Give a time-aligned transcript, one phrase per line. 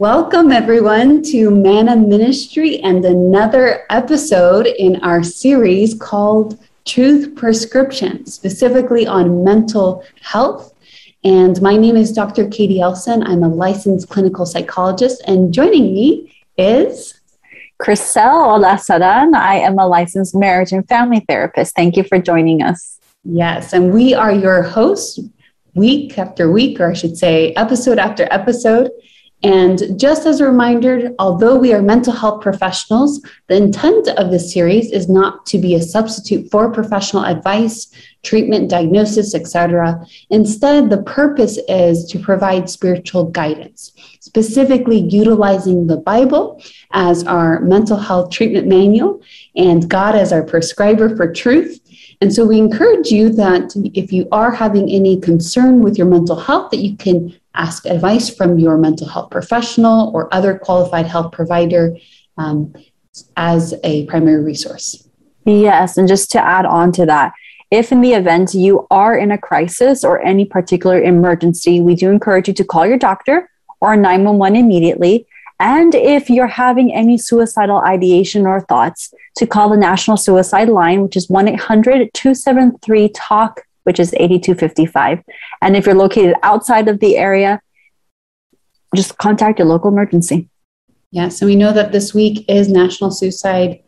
[0.00, 9.06] Welcome, everyone, to Manna Ministry and another episode in our series called Truth Prescription, specifically
[9.06, 10.72] on mental health.
[11.22, 12.46] And my name is Dr.
[12.46, 13.22] K'dee Elsen.
[13.28, 17.20] I'm a licensed clinical psychologist, and joining me is
[17.78, 19.34] Kryssel Olasadan.
[19.34, 21.76] I am a licensed marriage and family therapist.
[21.76, 22.98] Thank you for joining us.
[23.22, 25.20] Yes, and we are your hosts
[25.74, 28.90] week after week, or I should say, episode after episode.
[29.42, 34.52] And just as a reminder, although we are mental health professionals, the intent of this
[34.52, 37.90] series is not to be a substitute for professional advice,
[38.22, 40.04] treatment, diagnosis, etc.
[40.28, 46.62] Instead, the purpose is to provide spiritual guidance, specifically utilizing the Bible
[46.92, 49.22] as our mental health treatment manual
[49.56, 51.80] and God as our prescriber for truth.
[52.20, 56.38] And so we encourage you that if you are having any concern with your mental
[56.38, 61.32] health, that you can ask advice from your mental health professional or other qualified health
[61.32, 61.96] provider
[62.38, 62.72] um,
[63.36, 65.08] as a primary resource.
[65.44, 67.32] Yes, and just to add on to that,
[67.70, 72.10] if in the event you are in a crisis or any particular emergency, we do
[72.10, 73.48] encourage you to call your doctor
[73.80, 75.26] or 911 immediately.
[75.58, 81.02] And if you're having any suicidal ideation or thoughts, to call the National Suicide Line,
[81.02, 85.22] which is 1 800 273 TALK which is 8255.
[85.62, 87.60] And if you're located outside of the area,
[88.94, 90.48] just contact your local emergency.
[91.12, 93.82] Yeah, so we know that this week is National Suicide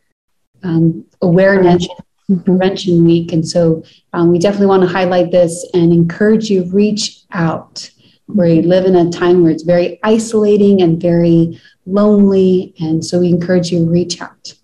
[0.64, 2.40] um, Awareness mm-hmm.
[2.40, 3.32] Prevention Week.
[3.32, 7.90] And so um, we definitely want to highlight this and encourage you reach out.
[8.26, 12.74] We live in a time where it's very isolating and very lonely.
[12.80, 14.54] And so we encourage you to reach out.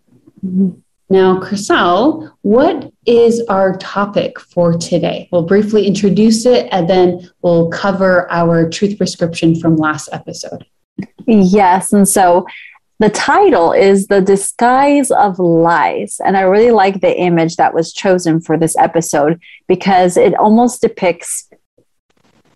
[0.45, 0.71] Mm-hmm.
[1.11, 5.29] Now, Kryssel, what is our topic for today?
[5.33, 10.67] We'll briefly introduce it and then we'll cover our truth prescription from last episode.
[11.27, 11.93] Yes.
[11.93, 12.47] And so
[12.99, 16.21] the title is The Disguise of Lies.
[16.25, 20.83] And I really like the image that was chosen for this episode because it almost
[20.83, 21.49] depicts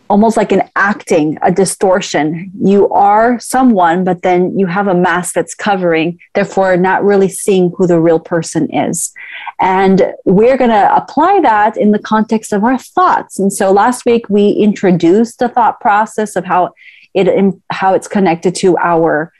[0.09, 2.51] almost like an acting, a distortion.
[2.59, 7.71] You are someone, but then you have a mask that's covering, therefore, not really seeing
[7.77, 9.11] who the real person is.
[9.59, 13.39] And we're going to apply that in the context of our thoughts.
[13.39, 16.73] And so last week we introduced the thought process of how
[17.13, 19.31] it how it's connected to our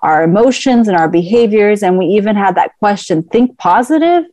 [0.00, 4.24] our emotions and our behaviors and we even had that question think positive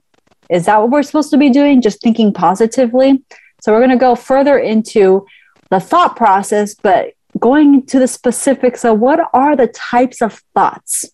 [0.50, 3.22] is that what we're supposed to be doing just thinking positively
[3.62, 5.26] so we're going to go further into
[5.70, 11.06] the thought process, but going to the specifics of what are the types of thoughts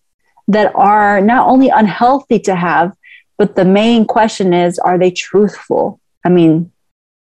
[0.48, 2.92] that are not only unhealthy to have,
[3.36, 6.00] but the main question is are they truthful?
[6.24, 6.72] I mean,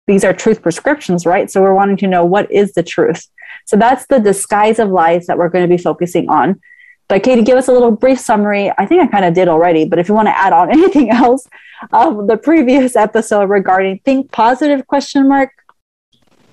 [0.06, 1.50] these are truth prescriptions, right?
[1.50, 3.26] So we're wanting to know what is the truth.
[3.66, 6.60] So that's the disguise of lies that we're going to be focusing on.
[7.09, 8.72] But K'dee, give us a little brief summary.
[8.78, 11.10] I think I kind of did already, but if you want to add on anything
[11.10, 11.47] else
[11.92, 15.53] of the previous episode regarding think positive question mark,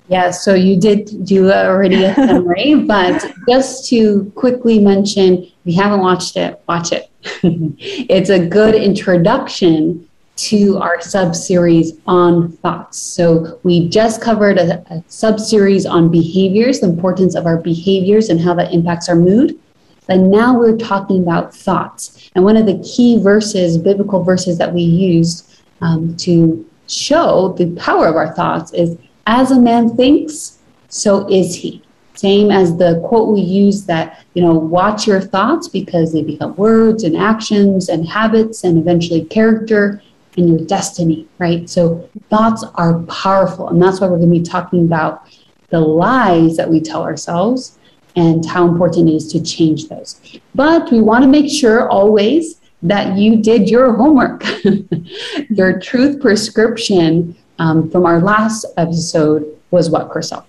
[0.09, 5.75] yeah, so you did do already a summary, but just to quickly mention, if you
[5.81, 7.09] haven't watched it, watch it.
[7.44, 10.07] it's a good introduction
[10.38, 13.00] to our sub series on thoughts.
[13.00, 18.29] So we just covered a, a sub series on behaviors, the importance of our behaviors
[18.29, 19.59] and how that impacts our mood.
[20.07, 22.29] But now we're talking about thoughts.
[22.35, 27.75] And one of the key verses, biblical verses that we use um, to show the
[27.75, 28.95] power of our thoughts is
[29.27, 30.57] as a man thinks,
[30.88, 31.83] so is he.
[32.15, 36.55] Same as the quote we use that, you know, watch your thoughts because they become
[36.55, 40.01] words and actions and habits and eventually character
[40.35, 41.69] and your destiny, right?
[41.69, 43.69] So thoughts are powerful.
[43.69, 45.27] And that's why we're going to be talking about
[45.69, 47.77] the lies that we tell ourselves
[48.15, 50.19] and how important it is to change those.
[50.55, 54.44] But we want to make sure always that you did your homework.
[55.49, 60.45] your truth prescription um, from our last episode was what, Kryssel?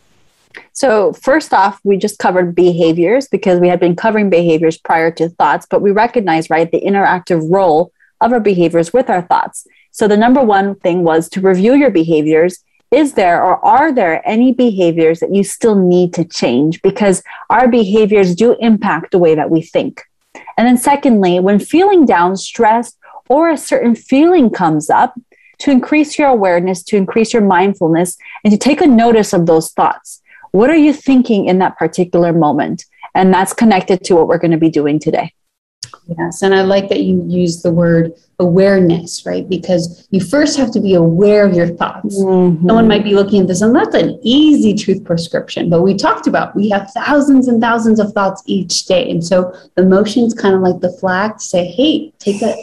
[0.73, 5.28] So, first off, we just covered behaviors because we had been covering behaviors prior to
[5.28, 9.66] thoughts, but we recognize, right, the interactive role of our behaviors with our thoughts.
[9.91, 12.63] So, the number one thing was to review your behaviors.
[12.91, 16.81] Is there or are there any behaviors that you still need to change?
[16.81, 20.04] Because our behaviors do impact the way that we think.
[20.57, 22.97] And then, secondly, when feeling down, stressed,
[23.28, 25.15] or a certain feeling comes up,
[25.60, 29.72] to increase your awareness, to increase your mindfulness, and to take a notice of those
[29.72, 30.22] thoughts.
[30.53, 32.84] What are you thinking in that particular moment?
[33.15, 35.33] And that's connected to what we're going to be doing today.
[36.19, 39.47] Yes, and I like that you use the word awareness, right?
[39.49, 42.19] Because you first have to be aware of your thoughts.
[42.19, 42.66] Mm-hmm.
[42.66, 45.69] Someone might be looking at this, and that's an easy truth prescription.
[45.69, 49.11] But we talked about we have thousands and thousands of thoughts each day.
[49.11, 52.54] And so the motion's kind of like the flag to say, hey, take a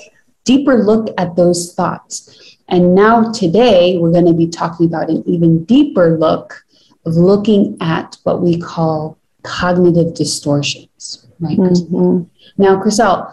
[0.43, 2.44] deeper look at those thoughts.
[2.67, 6.63] And now today we're going to be talking about an even deeper look
[7.05, 11.57] of looking at what we call cognitive distortions, right?
[11.57, 12.23] Mm-hmm.
[12.57, 13.31] Now, Kryssel,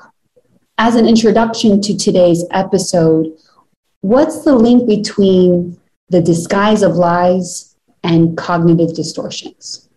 [0.78, 3.32] as an introduction to today's episode,
[4.02, 9.88] what's the link between the disguise of lies and cognitive distortions?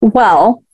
[0.00, 0.64] Well,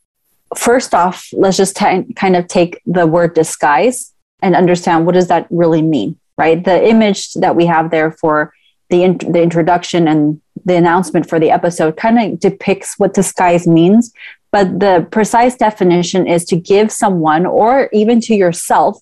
[0.56, 5.28] first off, let's just t- kind of take the word disguise and understand what does
[5.28, 6.64] that really mean, right?
[6.64, 8.54] The image that we have there for
[8.88, 13.66] the, in- the introduction and the announcement for the episode kind of depicts what disguise
[13.66, 14.12] means
[14.50, 18.98] but the precise definition is to give someone or even to yourself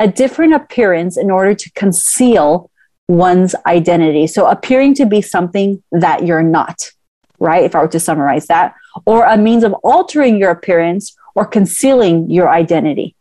[0.00, 2.70] a different appearance in order to conceal
[3.06, 4.26] one's identity.
[4.26, 6.90] So, appearing to be something that you're not,
[7.38, 7.64] right?
[7.64, 8.74] If I were to summarize that,
[9.06, 13.14] or a means of altering your appearance or concealing your identity.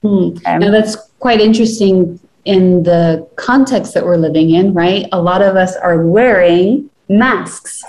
[0.00, 0.34] Hmm.
[0.46, 5.06] Um, now, that's quite interesting in the context that we're living in, right?
[5.12, 7.82] A lot of us are wearing masks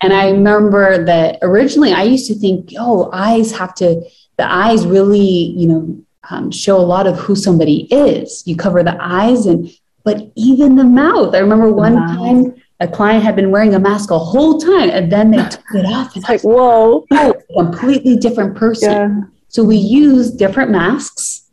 [0.00, 4.02] and I remember that originally I used to think, oh, eyes have to,
[4.36, 8.42] the eyes really, you know, um, show a lot of who somebody is.
[8.46, 9.70] You cover the eyes and,
[10.04, 11.34] but even the mouth.
[11.34, 12.06] I remember one wow.
[12.06, 15.64] time a client had been wearing a mask a whole time and then they took
[15.74, 16.14] it off.
[16.14, 18.90] And it's like, whoa, oh, completely different person.
[18.90, 19.20] Yeah.
[19.48, 21.47] So we use different masks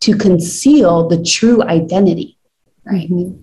[0.00, 2.38] to conceal the true identity.
[2.84, 3.10] Right.
[3.10, 3.42] Mm-hmm.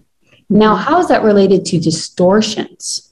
[0.50, 3.06] Now, how is that related to distortions?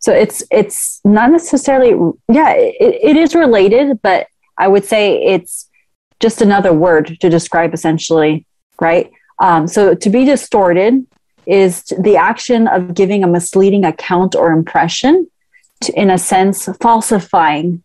[0.00, 1.90] so it's it's not necessarily
[2.28, 4.26] yeah it, it is related but
[4.58, 5.68] i would say it's
[6.18, 8.44] just another word to describe essentially
[8.80, 11.06] right um, so to be distorted
[11.46, 15.26] is the action of giving a misleading account or impression
[15.80, 17.82] to, in a sense falsifying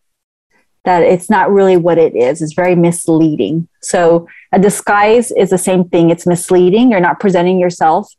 [0.86, 5.58] that it's not really what it is it's very misleading so a disguise is the
[5.58, 8.14] same thing it's misleading you're not presenting yourself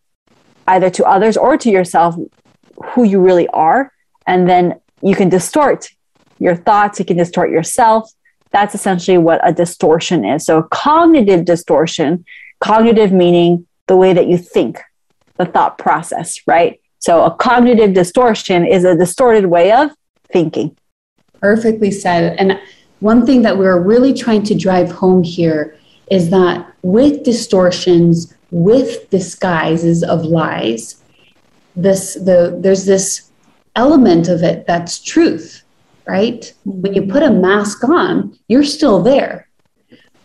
[0.69, 2.17] either to others or to yourself
[2.85, 3.93] who you really are.
[4.27, 5.89] And then you can distort
[6.39, 8.11] your thoughts, you can distort yourself.
[8.51, 10.45] That's essentially what a distortion is.
[10.45, 12.25] So, cognitive distortion,
[12.61, 14.81] cognitive meaning the way that you think,
[15.37, 16.81] the thought process, right?
[16.99, 19.91] So, a cognitive distortion is a distorted way of
[20.33, 20.77] thinking.
[21.47, 22.35] Perfectly said.
[22.41, 22.59] And
[22.99, 25.79] one thing that we're really trying to drive home here
[26.11, 31.01] is that with distortions, with disguises of lies,
[31.77, 33.31] this the there's this
[33.77, 35.63] element of it that's truth,
[36.09, 36.53] right?
[36.65, 39.49] When you put a mask on, you're still there.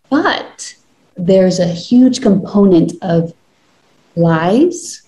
[0.09, 0.75] But
[1.17, 3.31] there's a huge component of
[4.15, 5.03] lies,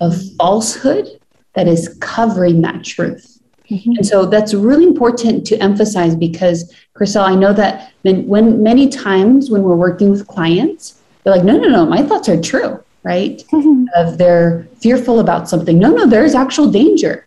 [0.00, 1.08] of falsehood
[1.54, 3.39] that is covering that truth.
[3.70, 3.92] Mm-hmm.
[3.96, 8.88] And so that's really important to emphasize because, Kryssel, I know that when, when, many
[8.88, 12.82] times when we're working with clients, they're like, no, no, no, my thoughts are true,
[13.04, 13.42] right?
[13.52, 13.84] Mm-hmm.
[13.94, 15.78] Of they're fearful about something.
[15.78, 17.26] No, no, there's actual danger.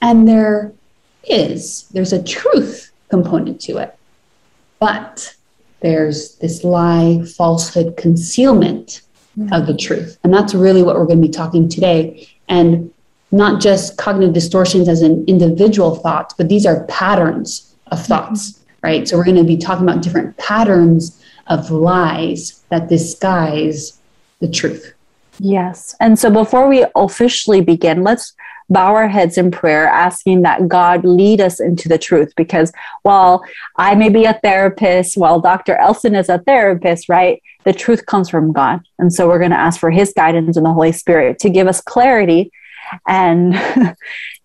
[0.00, 0.72] And there
[1.24, 3.96] is, there's a truth component to it.
[4.78, 5.34] But
[5.80, 9.02] there's this lie, falsehood, concealment
[9.36, 9.52] mm-hmm.
[9.52, 10.18] of the truth.
[10.22, 12.28] And that's really what we're going to be talking today.
[12.48, 12.92] And
[13.34, 18.06] not just cognitive distortions as an individual thought, but these are patterns of mm-hmm.
[18.06, 19.08] thoughts, right?
[19.08, 23.98] So we're going to be talking about different patterns of lies that disguise
[24.40, 24.94] the truth.
[25.38, 25.94] Yes.
[26.00, 28.34] And so before we officially begin, let's
[28.70, 32.32] bow our heads in prayer, asking that God lead us into the truth.
[32.36, 33.44] Because while
[33.76, 35.76] I may be a therapist, while Dr.
[35.76, 38.80] Elsen is a therapist, right, the truth comes from God.
[38.98, 41.66] And so we're going to ask for his guidance and the Holy Spirit to give
[41.66, 42.52] us clarity
[43.06, 43.54] and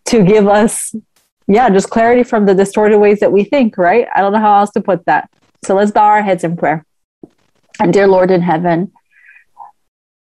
[0.06, 0.96] to give us,
[1.48, 4.08] yeah, just clarity from the distorted ways that we think, right?
[4.14, 5.30] I don't know how else to put that.
[5.64, 6.86] So let's bow our heads in prayer.
[7.80, 8.92] And dear Lord in heaven,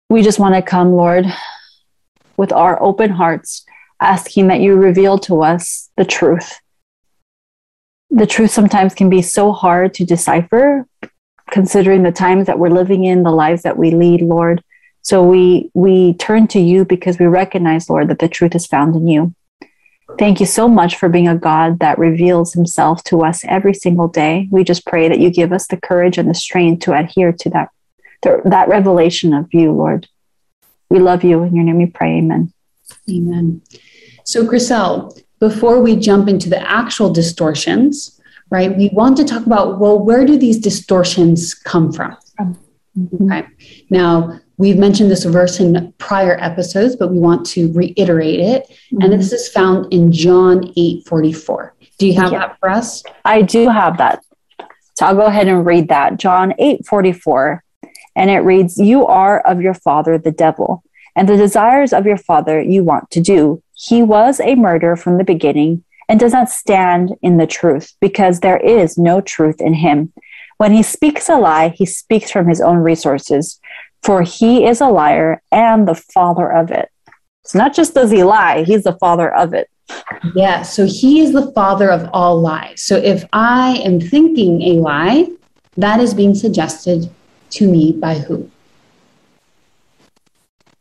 [0.10, 1.26] we just want to come, Lord,
[2.38, 3.66] with our open hearts
[4.00, 6.60] asking that you reveal to us the truth.
[8.10, 10.88] The truth sometimes can be so hard to decipher,
[11.52, 14.64] considering the times that we're living in, the lives that we lead, Lord.
[15.02, 18.96] So we we turn to you because we recognize, Lord, that the truth is found
[18.96, 19.34] in you.
[20.18, 24.08] Thank you so much for being a God that reveals himself to us every single
[24.08, 24.48] day.
[24.52, 27.50] We just pray that you give us the courage and the strength to adhere to
[27.52, 27.70] that,
[28.24, 30.08] that revelation of you, Lord.
[30.90, 31.44] We love you.
[31.44, 32.18] In your name we pray.
[32.18, 32.52] Amen.
[33.08, 33.62] Amen.
[34.24, 38.76] So, Kryssel, before we jump into the actual distortions, right?
[38.76, 42.18] We want to talk about, well, where do these distortions come from?
[42.98, 43.32] Mm-hmm.
[43.32, 43.48] Okay.
[43.90, 48.68] Now, we've mentioned this verse in prior episodes, but we want to reiterate it.
[48.70, 49.02] Mm-hmm.
[49.02, 51.74] And this is found in John 8 44.
[51.98, 52.40] Do you have yeah.
[52.40, 53.04] that for us?
[53.26, 54.24] I do have that.
[54.94, 56.18] So I'll go ahead and read that.
[56.18, 57.64] John 8 44.
[58.16, 60.84] And it reads, You are of your father, the devil,
[61.16, 63.64] and the desires of your father you want to do.
[63.74, 68.40] He was a murderer from the beginning and does not stand in the truth because
[68.40, 70.12] there is no truth in him.
[70.58, 73.62] When he speaks a lie, he speaks from his own resources,
[74.04, 76.90] for he is a liar and the father of it.
[77.44, 79.70] It's not just does he lie, he's the father of it.
[80.36, 82.82] Yeah, so he is the father of all lies.
[82.82, 85.28] So if I am thinking a lie,
[85.78, 87.10] that is being suggested
[87.52, 88.50] to me by who?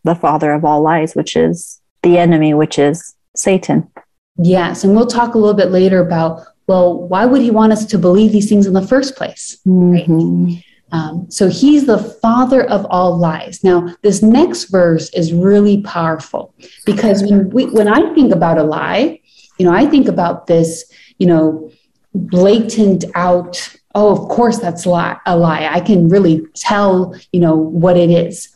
[0.05, 3.91] The father of all lies, which is the enemy, which is Satan.
[4.37, 7.87] Yes, and we'll talk a little bit later about well, why would he want us
[7.87, 9.59] to believe these things in the first place?
[9.67, 10.57] Mm-hmm.
[10.90, 13.62] Um, so he's the father of all lies.
[13.62, 16.54] Now, this next verse is really powerful
[16.87, 19.21] because when we, when I think about a lie,
[19.59, 21.71] you know, I think about this, you know,
[22.14, 23.76] blatant out.
[23.95, 25.68] Oh, of course, that's lie, a lie.
[25.71, 28.54] I can really tell, you know, what it is.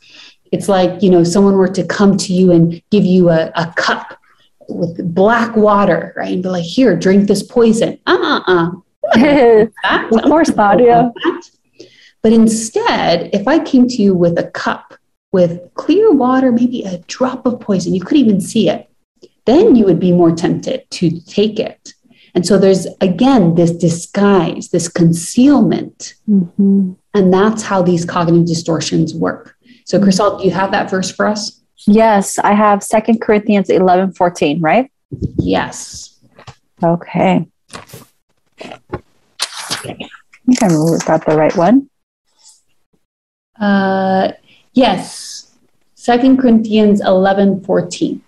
[0.52, 3.72] It's like you know, someone were to come to you and give you a, a
[3.76, 4.18] cup
[4.68, 6.32] with black water, right?
[6.32, 7.98] And be like, here, drink this poison.
[8.06, 8.70] Uh-uh-uh.
[10.12, 11.10] of course not, yeah.
[12.22, 14.94] But instead, if I came to you with a cup
[15.32, 18.88] with clear water, maybe a drop of poison, you could even see it,
[19.44, 21.94] then you would be more tempted to take it.
[22.34, 26.14] And so there's again this disguise, this concealment.
[26.28, 26.92] Mm-hmm.
[27.14, 29.56] And that's how these cognitive distortions work.
[29.84, 31.60] So, Kryssel, do you have that verse for us?
[31.86, 34.90] Yes, I have Second Corinthians 11 14, right?
[35.36, 36.20] Yes.
[36.82, 37.46] Okay.
[38.60, 38.98] I
[40.46, 40.68] think I
[41.04, 41.90] got the right one.
[43.62, 44.32] Uh,
[44.74, 45.56] yes.
[45.94, 48.20] Second Corinthians 11 14.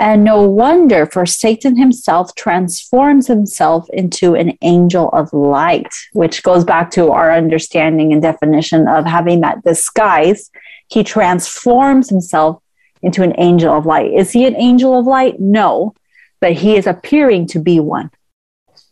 [0.00, 6.64] And no wonder, for Satan himself transforms himself into an angel of light, which goes
[6.64, 10.50] back to our understanding and definition of having that disguise
[10.92, 12.62] he transforms himself
[13.00, 14.12] into an angel of light.
[14.12, 15.40] Is he an angel of light?
[15.40, 15.94] No,
[16.40, 18.10] but he is appearing to be one.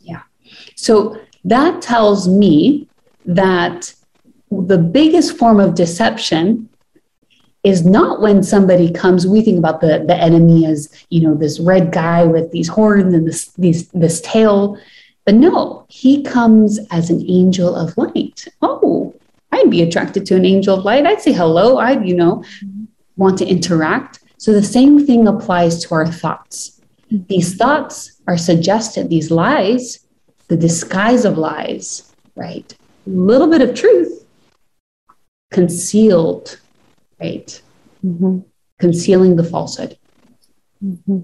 [0.00, 0.22] Yeah.
[0.76, 2.88] So that tells me
[3.26, 3.92] that
[4.50, 6.68] the biggest form of deception
[7.62, 11.60] is not when somebody comes we think about the, the enemy as you know this
[11.60, 14.78] red guy with these horns and this these this tail
[15.26, 19.14] but no he comes as an angel of light oh
[19.52, 21.06] I'd be attracted to an angel of light.
[21.06, 21.78] I'd say hello.
[21.78, 22.44] I'd, you know,
[23.16, 24.20] want to interact.
[24.38, 26.80] So the same thing applies to our thoughts.
[27.10, 30.06] These thoughts are suggested, these lies,
[30.48, 32.72] the disguise of lies, right?
[33.06, 34.24] A little bit of truth
[35.50, 36.60] concealed,
[37.20, 37.60] right?
[38.04, 38.40] Mm-hmm.
[38.78, 39.98] Concealing the falsehood.
[40.82, 41.20] Mm-hmm.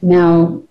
[0.00, 0.62] Now,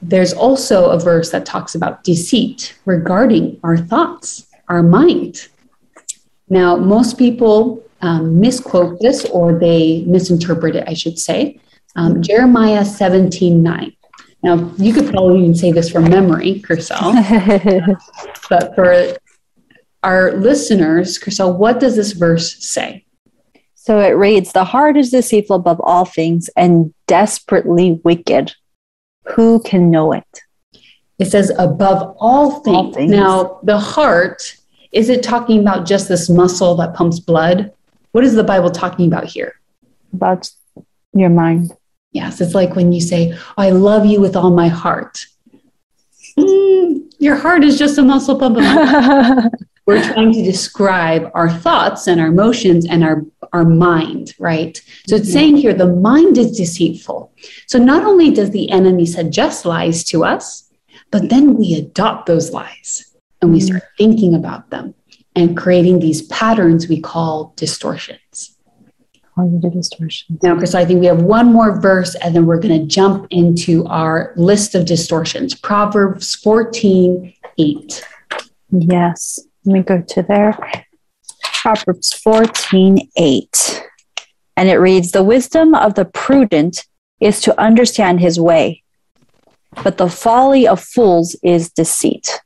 [0.00, 5.48] there's also a verse that talks about deceit regarding our thoughts, our mind.
[6.48, 11.60] Now, most people um, misquote this or they misinterpret it, I should say.
[11.96, 13.92] Um, Jeremiah 17 9.
[14.42, 17.12] Now, you could probably even say this from memory, Kryssel.
[18.50, 19.16] but for
[20.02, 23.04] our listeners, Kryssel, what does this verse say?
[23.74, 28.54] So it reads The heart is deceitful above all things and desperately wicked
[29.28, 30.42] who can know it?
[31.18, 32.76] It says above all things.
[32.76, 33.10] all things.
[33.10, 34.56] Now, the heart,
[34.92, 37.72] is it talking about just this muscle that pumps blood?
[38.12, 39.60] What is the Bible talking about here?
[40.12, 40.50] About
[41.12, 41.72] your mind.
[42.12, 45.26] Yes, it's like when you say, I love you with all my heart.
[46.38, 48.56] Mm, your heart is just a muscle pump.
[49.86, 53.24] We're trying to describe our thoughts and our emotions and our
[53.54, 54.80] our mind, right?
[55.06, 57.32] So it's saying here the mind is deceitful.
[57.66, 60.68] So not only does the enemy suggest lies to us,
[61.10, 64.94] but then we adopt those lies and we start thinking about them
[65.34, 68.57] and creating these patterns we call distortions.
[69.38, 70.42] Cognitive distortions.
[70.42, 73.28] Now, Chris, I think we have one more verse and then we're going to jump
[73.30, 75.54] into our list of distortions.
[75.54, 78.06] Proverbs 14 8.
[78.72, 79.38] Yes.
[79.64, 80.58] Let me go to there.
[81.62, 83.84] Proverbs 14 8.
[84.56, 86.84] And it reads The wisdom of the prudent
[87.20, 88.82] is to understand his way,
[89.84, 92.40] but the folly of fools is deceit.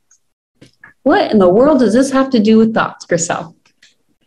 [1.01, 3.55] What in the world does this have to do with thoughts, Kryssel?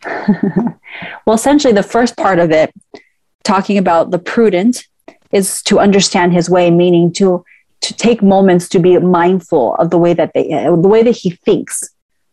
[1.25, 2.73] well, essentially, the first part of it,
[3.43, 4.85] talking about the prudent,
[5.31, 7.43] is to understand his way, meaning to
[7.79, 11.29] to take moments to be mindful of the way that they the way that he
[11.29, 11.83] thinks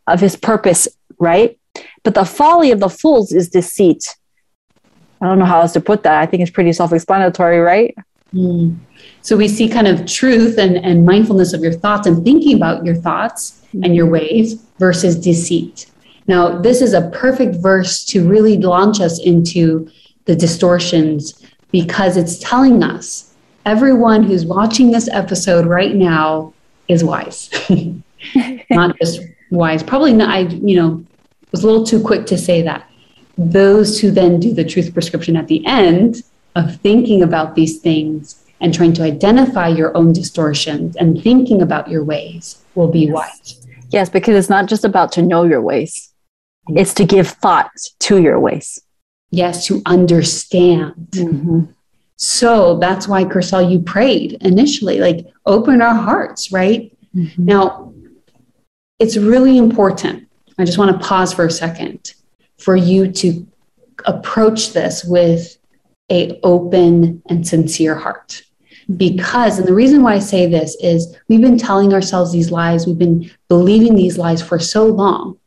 [0.06, 1.58] of his purpose right?
[2.02, 4.16] But the folly of the fools is deceit.
[5.20, 6.20] I don't know how else to put that.
[6.20, 7.94] I think it's pretty self-explanatory right?
[8.34, 8.78] Mm.
[9.22, 12.84] so we see kind of truth and, and mindfulness of your thoughts and thinking about
[12.84, 15.86] your thoughts and your ways versus deceit
[16.26, 19.90] now this is a perfect verse to really launch us into
[20.24, 23.34] the distortions because it's telling us
[23.66, 26.52] everyone who's watching this episode right now
[26.88, 27.50] is wise.
[28.70, 29.82] not just wise.
[29.82, 31.04] Probably not, I, you know,
[31.50, 32.88] was a little too quick to say that.
[33.36, 36.22] Those who then do the truth prescription at the end
[36.54, 41.88] of thinking about these things and trying to identify your own distortions and thinking about
[41.88, 43.12] your ways will be yes.
[43.12, 43.66] wise.
[43.90, 46.12] Yes, because it's not just about to know your ways,
[46.68, 48.80] it's to give thought to your ways.
[49.30, 50.94] Yes, to understand.
[51.10, 51.64] Mm-hmm.
[52.16, 56.96] So that's why, Kryssel, you prayed initially, like open our hearts, right?
[57.14, 57.44] Mm-hmm.
[57.44, 57.92] Now,
[58.98, 60.28] it's really important.
[60.58, 62.14] I just want to pause for a second
[62.58, 63.46] for you to
[64.06, 65.56] approach this with
[66.10, 68.42] a open and sincere heart
[68.96, 72.86] because and the reason why i say this is we've been telling ourselves these lies
[72.86, 75.38] we've been believing these lies for so long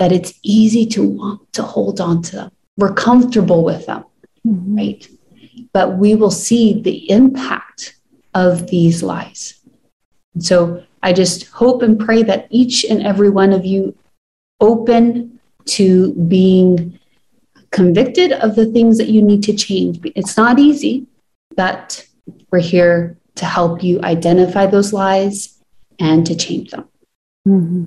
[0.00, 4.04] that it's easy to want to hold on to them we're comfortable with them
[4.46, 4.76] mm-hmm.
[4.76, 5.08] right
[5.72, 7.96] but we will see the impact
[8.34, 9.60] of these lies.
[10.34, 13.96] And so I just hope and pray that each and every one of you
[14.60, 16.98] open to being
[17.70, 20.00] convicted of the things that you need to change.
[20.16, 21.06] It's not easy,
[21.56, 22.06] but
[22.50, 25.58] we're here to help you identify those lies
[25.98, 26.88] and to change them.
[27.46, 27.84] Mm-hmm.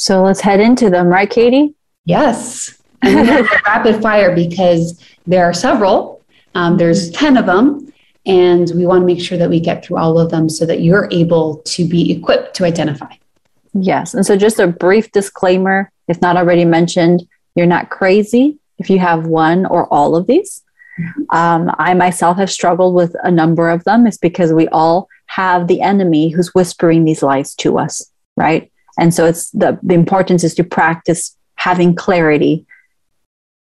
[0.00, 1.74] So let's head into them, right, K'dee?
[2.04, 2.80] Yes.
[3.02, 3.28] And
[3.66, 6.22] rapid fire because there are several.
[6.54, 7.92] Um, there's 10 of them.
[8.24, 10.82] And we want to make sure that we get through all of them so that
[10.82, 13.12] you're able to be equipped to identify.
[13.74, 14.14] Yes.
[14.14, 18.98] And so, just a brief disclaimer if not already mentioned, you're not crazy if you
[18.98, 20.62] have one or all of these.
[21.30, 24.06] Um, I myself have struggled with a number of them.
[24.06, 28.72] It's because we all have the enemy who's whispering these lies to us, right?
[28.98, 32.66] And so, it's the, the importance is to practice having clarity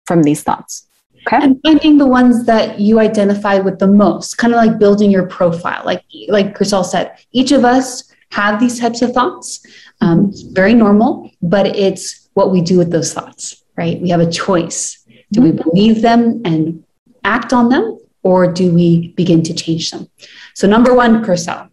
[0.05, 0.87] from these thoughts.
[1.27, 1.43] Okay.
[1.43, 5.27] And finding the ones that you identify with the most, kind of like building your
[5.27, 5.81] profile.
[5.83, 9.65] Like like Kryssel said, each of us have these types of thoughts.
[9.99, 13.99] Um, very normal, but it's what we do with those thoughts, right?
[13.99, 15.03] We have a choice.
[15.31, 16.83] Do we believe them and
[17.25, 20.07] act on them, or do we begin to change them?
[20.53, 21.69] So, number one, Kryssel.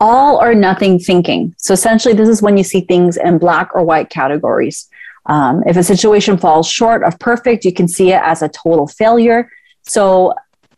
[0.00, 1.54] All or nothing thinking.
[1.58, 4.88] So, essentially, this is when you see things in black or white categories.
[5.26, 8.86] Um, if a situation falls short of perfect, you can see it as a total
[8.86, 9.50] failure.
[9.82, 10.34] So,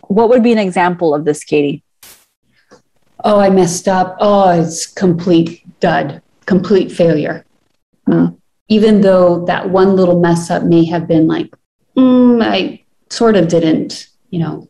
[0.09, 1.83] what would be an example of this, K'dee?
[3.25, 4.17] Oh, I messed up.
[4.19, 7.45] Oh, it's complete dud, complete failure.
[8.07, 8.27] Hmm.
[8.69, 11.55] Even though that one little mess up may have been like,
[11.97, 14.69] mm, I sort of didn't, you know,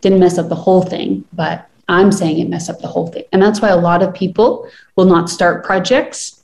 [0.00, 3.24] didn't mess up the whole thing, but I'm saying it mess up the whole thing.
[3.32, 6.42] And that's why a lot of people will not start projects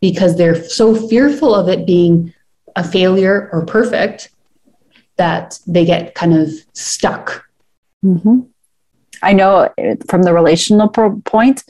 [0.00, 2.34] because they're so fearful of it being
[2.74, 4.30] a failure or perfect
[5.16, 7.46] that they get kind of stuck.
[8.04, 8.40] Mm-hmm.
[9.22, 9.72] I know
[10.08, 11.62] from the relational point,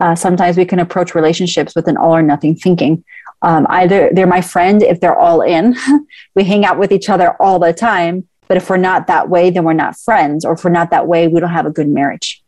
[0.00, 3.04] uh, sometimes we can approach relationships with an all or nothing thinking.
[3.40, 5.76] Um, either they're my friend if they're all in,
[6.34, 8.28] we hang out with each other all the time.
[8.46, 10.44] But if we're not that way, then we're not friends.
[10.44, 12.42] Or if we're not that way, we don't have a good marriage.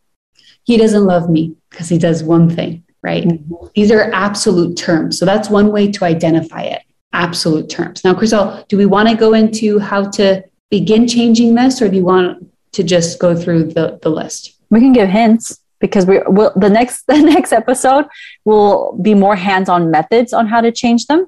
[0.71, 3.25] He doesn't love me because he does one thing right?
[3.25, 3.67] Mm-hmm.
[3.75, 5.19] These are absolute terms.
[5.19, 8.05] So that's one way to identify it absolute terms.
[8.05, 11.97] Now, Kryssel, do we want to go into how to begin changing this or do
[11.97, 14.57] you want to just go through the, the list?
[14.71, 18.07] We can give hints because we will the next the next episode
[18.45, 21.27] will be more hands-on methods on how to change them.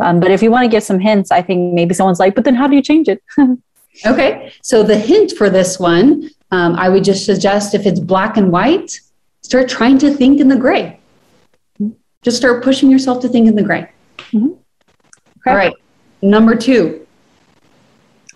[0.00, 2.44] Um, but if you want to give some hints, I think maybe someone's like, but
[2.44, 3.22] then how do you change it?
[4.06, 4.52] okay.
[4.62, 8.52] So the hint for this one, um, I would just suggest if it's black and
[8.52, 9.00] white,
[9.40, 11.00] start trying to think in the gray.
[12.22, 13.90] Just start pushing yourself to think in the gray.
[14.18, 14.48] Mm-hmm.
[14.48, 15.50] Okay.
[15.50, 15.74] All right.
[16.20, 17.06] Number two.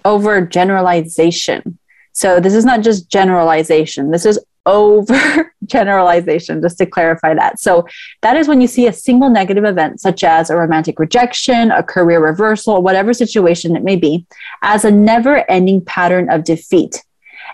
[0.04, 1.78] Over generalization.
[2.12, 4.10] So this is not just generalization.
[4.10, 7.60] This is over generalization, just to clarify that.
[7.60, 7.86] So
[8.22, 11.82] that is when you see a single negative event, such as a romantic rejection, a
[11.82, 14.26] career reversal, whatever situation it may be,
[14.62, 17.04] as a never ending pattern of defeat.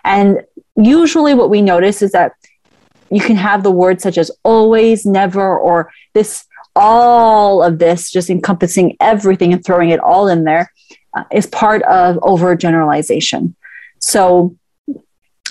[0.05, 0.42] And
[0.76, 2.32] usually what we notice is that
[3.11, 8.30] you can have the words such as always, never, or this, all of this, just
[8.30, 10.72] encompassing everything and throwing it all in there,
[11.14, 13.54] uh, is part of overgeneralization.
[13.98, 14.56] So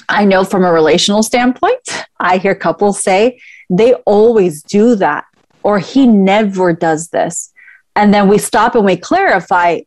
[0.09, 1.81] I know from a relational standpoint,
[2.19, 5.25] I hear couples say they always do that,
[5.63, 7.53] or he never does this.
[7.95, 9.81] And then we stop and we clarify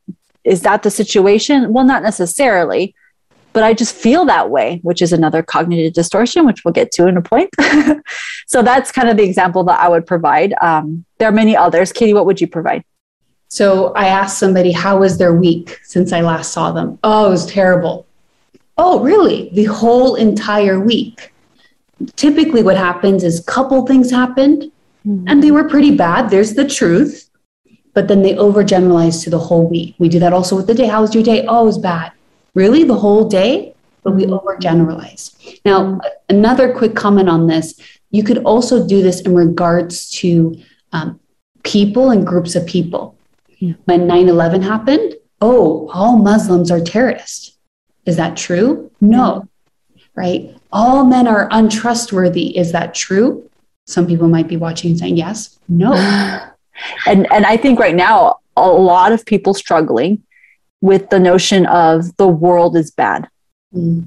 [0.44, 1.73] is that the situation?
[1.73, 2.94] Well, not necessarily,
[3.55, 7.07] but I just feel that way, which is another cognitive distortion, which we'll get to
[7.07, 7.51] in a point.
[8.47, 10.53] so that's kind of the example that I would provide.
[10.61, 11.93] Um, there are many others.
[11.93, 12.85] K'dee, what would you provide?
[13.47, 16.99] So I asked somebody, how was their week since I last saw them?
[17.05, 18.07] Oh, it was terrible.
[18.77, 19.51] Oh, really?
[19.53, 21.33] The whole entire week.
[22.17, 24.73] Typically, what happens is couple things happened
[25.07, 25.29] mm-hmm.
[25.29, 26.29] and they were pretty bad.
[26.29, 27.31] There's the truth.
[27.93, 29.95] But then they overgeneralize to the whole week.
[30.01, 30.88] We do that also with the day.
[30.88, 31.47] How was your day?
[31.47, 32.11] Oh, it was bad.
[32.55, 32.85] Really?
[32.85, 33.75] The whole day?
[34.03, 34.35] But we mm-hmm.
[34.35, 35.61] overgeneralize.
[35.64, 37.81] Now, another quick comment on this
[38.14, 40.57] you could also do this in regards to
[40.93, 41.19] um,
[41.64, 43.19] people and groups of people.
[43.59, 43.73] Yeah.
[43.87, 47.59] When 9 11 happened, oh, all Muslims are terrorists.
[48.07, 48.88] Is that true?
[49.01, 49.49] No.
[50.14, 50.55] Right?
[50.71, 52.57] All men are untrustworthy.
[52.57, 53.51] Is that true?
[53.87, 55.59] Some people might be watching and saying yes.
[55.69, 55.93] No.
[57.07, 60.23] and and I think right now a lot of people struggling
[60.85, 63.27] with the notion of the world is bad.
[63.75, 64.05] Mm.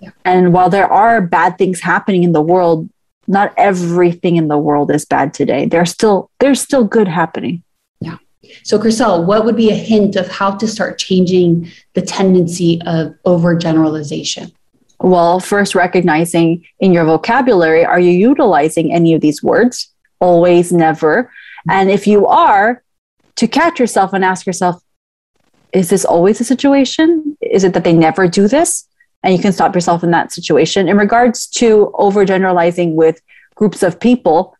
[0.00, 0.10] Yeah.
[0.24, 2.90] And while there are bad things happening in the world,
[3.28, 5.66] not everything in the world is bad today.
[5.66, 7.62] There's still there's still good happening.
[8.00, 8.16] Yeah.
[8.64, 13.14] So, Kryssel, what would be a hint of how to start changing the tendency of
[13.24, 14.52] overgeneralization?
[14.98, 19.94] Well, first recognizing in your vocabulary, are you utilizing any of these words?
[20.18, 21.30] Always, never.
[21.70, 22.82] And if you are,
[23.36, 24.82] to catch yourself and ask yourself,
[25.72, 27.36] is this always a situation?
[27.40, 28.88] Is it that they never do this?
[29.22, 30.88] And you can stop yourself in that situation.
[30.88, 33.20] In regards to overgeneralizing with
[33.54, 34.56] groups of people,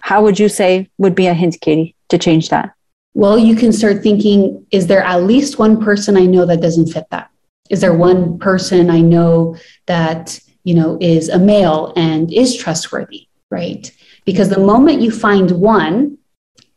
[0.00, 2.74] how would you say would be a hint, K'dee, to change that?
[3.14, 6.88] Well, you can start thinking is there at least one person I know that doesn't
[6.88, 7.30] fit that?
[7.70, 13.28] Is there one person I know that, you know, is a male and is trustworthy,
[13.50, 13.90] right?
[14.24, 16.18] Because the moment you find one,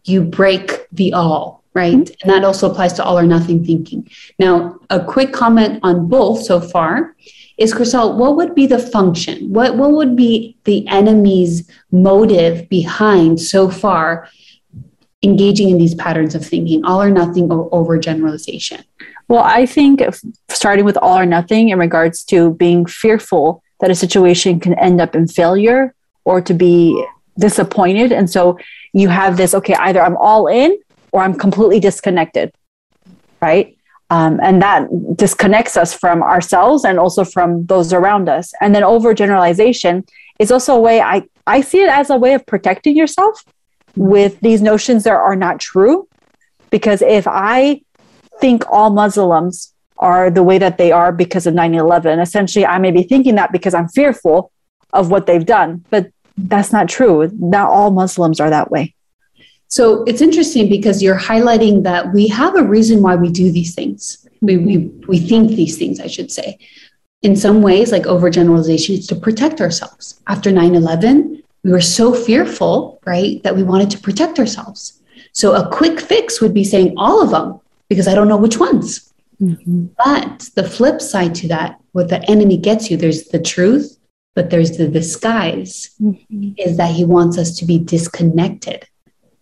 [0.05, 1.93] you break the all, right?
[1.93, 2.13] Mm-hmm.
[2.21, 4.09] And that also applies to all or nothing thinking.
[4.39, 7.15] Now, a quick comment on both so far
[7.57, 9.51] is Kryssel, what would be the function?
[9.51, 14.29] What, what would be the enemy's motive behind so far
[15.23, 18.83] engaging in these patterns of thinking, all or nothing or overgeneralization?
[19.27, 20.01] Well, I think
[20.49, 25.01] starting with all or nothing in regards to being fearful that a situation can end
[25.01, 27.05] up in failure or to be
[27.37, 28.11] disappointed.
[28.11, 28.57] And so
[28.93, 30.77] you have this okay, either I'm all in
[31.17, 32.53] or I'm completely disconnected,
[33.41, 33.75] right?
[34.11, 38.53] Um, and that disconnects us from ourselves and also from those around us.
[38.61, 42.45] And then overgeneralization is also a way I, I see it as a way of
[42.45, 43.43] protecting yourself
[43.95, 46.07] with these notions that are not true.
[46.69, 47.81] Because if I
[48.39, 52.77] think all Muslims are the way that they are because of 9 11, essentially I
[52.77, 54.51] may be thinking that because I'm fearful
[54.93, 55.83] of what they've done.
[55.89, 57.31] But that's not true.
[57.33, 58.93] Not all Muslims are that way.
[59.69, 63.75] So it's interesting because you're highlighting that we have a reason why we do these
[63.75, 64.27] things.
[64.41, 64.77] We, we,
[65.07, 66.57] we think these things, I should say.
[67.21, 70.21] In some ways, like overgeneralization, it's to protect ourselves.
[70.27, 75.01] After 9 11, we were so fearful, right, that we wanted to protect ourselves.
[75.33, 78.57] So a quick fix would be saying all of them because I don't know which
[78.57, 79.13] ones.
[79.41, 79.87] Mm-hmm.
[79.97, 83.97] But the flip side to that, what the enemy gets you, there's the truth,
[84.33, 86.51] but there's the disguise, mm-hmm.
[86.57, 88.87] is that he wants us to be disconnected.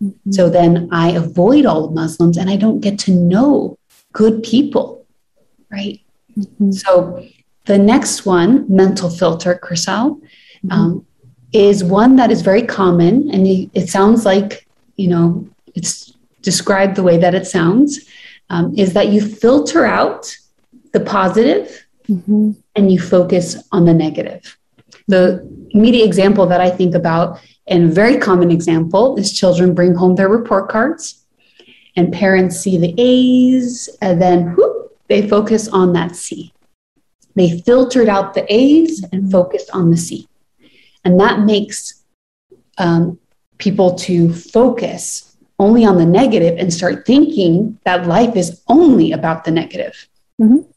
[0.06, 0.32] Mm-hmm.
[0.32, 3.78] So then I avoid all Muslims and I don't get to know
[4.14, 5.06] good people,
[5.70, 6.00] right?
[6.38, 6.72] Mm-hmm.
[6.72, 7.26] So
[7.66, 10.72] the next one, mental filter, Kryssel, mm-hmm.
[10.72, 11.06] um,
[11.54, 17.04] is one that is very common and it sounds like you know it's described the
[17.04, 18.10] way that it sounds
[18.50, 20.36] um, is that you filter out
[20.92, 22.52] the positive mm-hmm.
[22.76, 24.58] and you focus on the negative
[25.08, 30.16] the immediate example that i think about and very common example is children bring home
[30.16, 31.26] their report cards
[31.96, 36.52] and parents see the a's and then whoop, they focus on that c
[37.36, 40.28] they filtered out the a's and focused on the c
[41.04, 42.04] and that makes
[42.78, 43.20] um,
[43.58, 49.46] people to focus only on the negative and start thinking that life is only about
[49.46, 50.08] the negative.
[50.42, 50.70] Mm-hmm.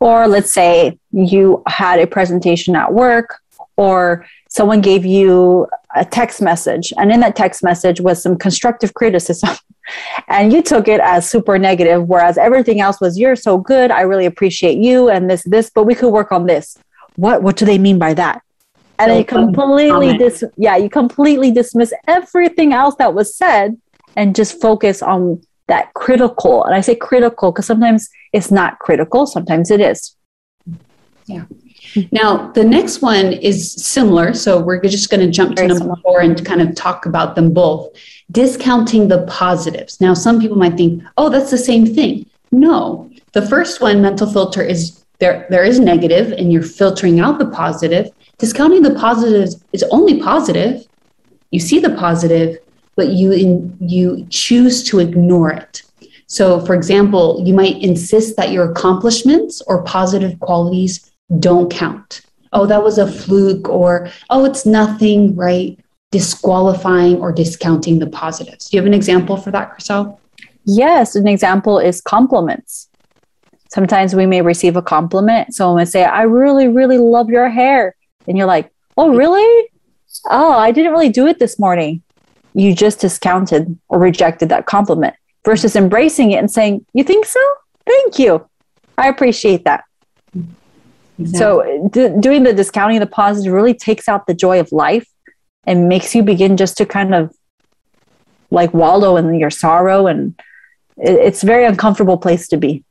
[0.00, 3.40] Or let's say you had a presentation at work,
[3.76, 8.94] or someone gave you a text message, and in that text message was some constructive
[8.94, 9.56] criticism.
[10.28, 13.90] and you took it as super negative, whereas everything else was, You're so good.
[13.90, 16.76] I really appreciate you, and this, this, but we could work on this.
[17.16, 18.42] What, what do they mean by that?
[18.98, 23.76] and you completely dis yeah you completely dismiss everything else that was said
[24.16, 29.26] and just focus on that critical and i say critical because sometimes it's not critical
[29.26, 30.16] sometimes it is
[31.26, 31.44] yeah
[32.12, 34.34] Now, the next one is similar.
[34.34, 37.52] So we're just going to jump to number four and kind of talk about them
[37.52, 37.96] both.
[38.30, 40.00] Discounting the positives.
[40.00, 42.26] Now, some people might think, oh, that's the same thing.
[42.50, 47.38] No, the first one, mental filter, is there, there is negative and you're filtering out
[47.38, 48.10] the positive.
[48.38, 50.86] Discounting the positives is only positive.
[51.50, 52.58] You see the positive,
[52.98, 55.82] but you, in, you choose to ignore it.
[56.26, 62.20] So, for example, you might insist that your accomplishments or positive qualities don't count.
[62.52, 65.78] Oh, that was a fluke, or oh, it's nothing, right?
[66.10, 68.68] Disqualifying or discounting the positives.
[68.68, 70.18] Do you have an example for that, Kryssel?
[70.64, 72.88] Yes, an example is compliments.
[73.70, 75.54] Sometimes we may receive a compliment.
[75.54, 77.96] Someone would say, I really, really love your hair.
[78.26, 79.70] And you're like, Oh, really?
[80.28, 82.02] Oh, I didn't really do it this morning.
[82.58, 87.40] You just discounted or rejected that compliment versus embracing it and saying, You think so?
[87.86, 88.48] Thank you.
[88.98, 89.84] I appreciate that.
[91.18, 91.38] Exactly.
[91.38, 95.06] So, d- doing the discounting of the positive really takes out the joy of life
[95.66, 97.32] and makes you begin just to kind of
[98.50, 100.06] like wallow in your sorrow.
[100.06, 100.34] And
[100.96, 102.84] it, it's a very uncomfortable place to be.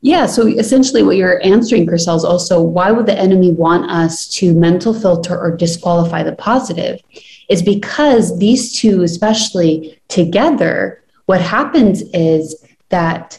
[0.00, 0.26] Yeah.
[0.26, 4.54] So essentially, what you're answering, Kryssel, is also why would the enemy want us to
[4.54, 7.00] mental filter or disqualify the positive?
[7.48, 13.38] Is because these two, especially together, what happens is that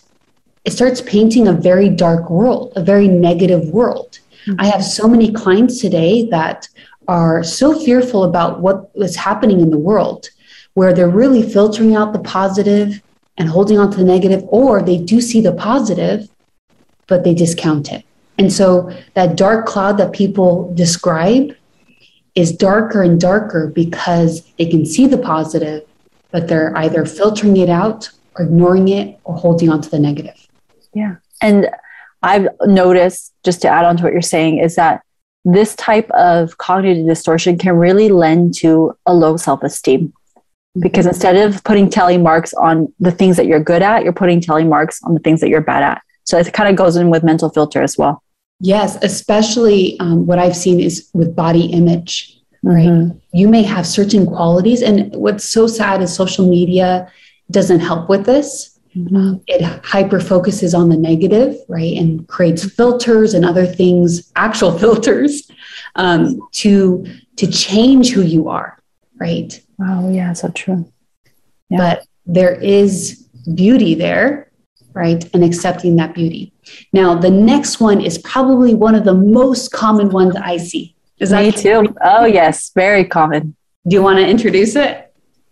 [0.66, 4.20] it starts painting a very dark world, a very negative world.
[4.46, 4.62] Mm-hmm.
[4.62, 6.68] I have so many clients today that
[7.08, 10.30] are so fearful about what is happening in the world,
[10.74, 13.02] where they're really filtering out the positive
[13.38, 16.30] and holding on to the negative, or they do see the positive,
[17.08, 18.04] but they discount it.
[18.38, 21.56] And so that dark cloud that people describe
[22.40, 25.86] is darker and darker because they can see the positive,
[26.32, 30.48] but they're either filtering it out or ignoring it or holding on to the negative.
[30.94, 31.18] Yeah.
[31.42, 31.70] And
[32.24, 35.02] I've noticed, just to add on to what you're saying, is that
[35.44, 40.14] this type of cognitive distortion can really lend to a low self esteem.
[40.80, 41.14] Because mm-hmm.
[41.14, 44.64] instead of putting tally marks on the things that you're good at, you're putting tally
[44.64, 46.02] marks on the things that you're bad at.
[46.24, 48.24] So it kind of goes in with mental filter as well.
[48.60, 52.88] Yes, especially um, what I've seen is with body image right?
[52.88, 53.18] Mm-hmm.
[53.34, 54.82] You may have certain qualities.
[54.82, 57.12] And what's so sad is social media
[57.52, 58.80] doesn't help with this.
[58.96, 59.36] Mm-hmm.
[59.48, 61.96] It hyper focuses on the negative, right?
[61.96, 65.50] And creates filters and other things, actual filters,
[65.96, 67.06] um, to
[67.38, 68.78] to change who you are,
[69.18, 69.62] right?
[69.82, 70.92] Oh, yeah, so true.
[71.70, 71.78] Yeah.
[71.78, 74.52] But there is beauty there,
[74.94, 75.24] right?
[75.34, 76.52] And accepting that beauty.
[76.94, 80.96] Now, the next one is probably one of the most common ones I see.
[81.20, 81.96] Is that Me too.
[82.02, 83.56] Oh, yes, very common.
[83.88, 85.06] Do you want to introduce it?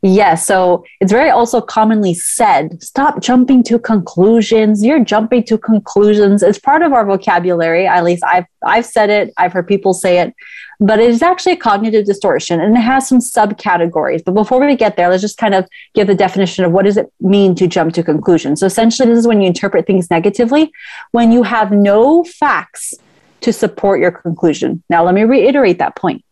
[0.03, 0.45] Yes.
[0.45, 4.85] So it's very also commonly said stop jumping to conclusions.
[4.85, 6.43] You're jumping to conclusions.
[6.43, 7.87] It's part of our vocabulary.
[7.87, 10.35] At least I've, I've said it, I've heard people say it,
[10.79, 14.23] but it is actually a cognitive distortion and it has some subcategories.
[14.23, 16.97] But before we get there, let's just kind of give the definition of what does
[16.97, 18.59] it mean to jump to conclusions.
[18.59, 20.71] So essentially, this is when you interpret things negatively,
[21.11, 22.93] when you have no facts
[23.41, 24.83] to support your conclusion.
[24.89, 26.23] Now, let me reiterate that point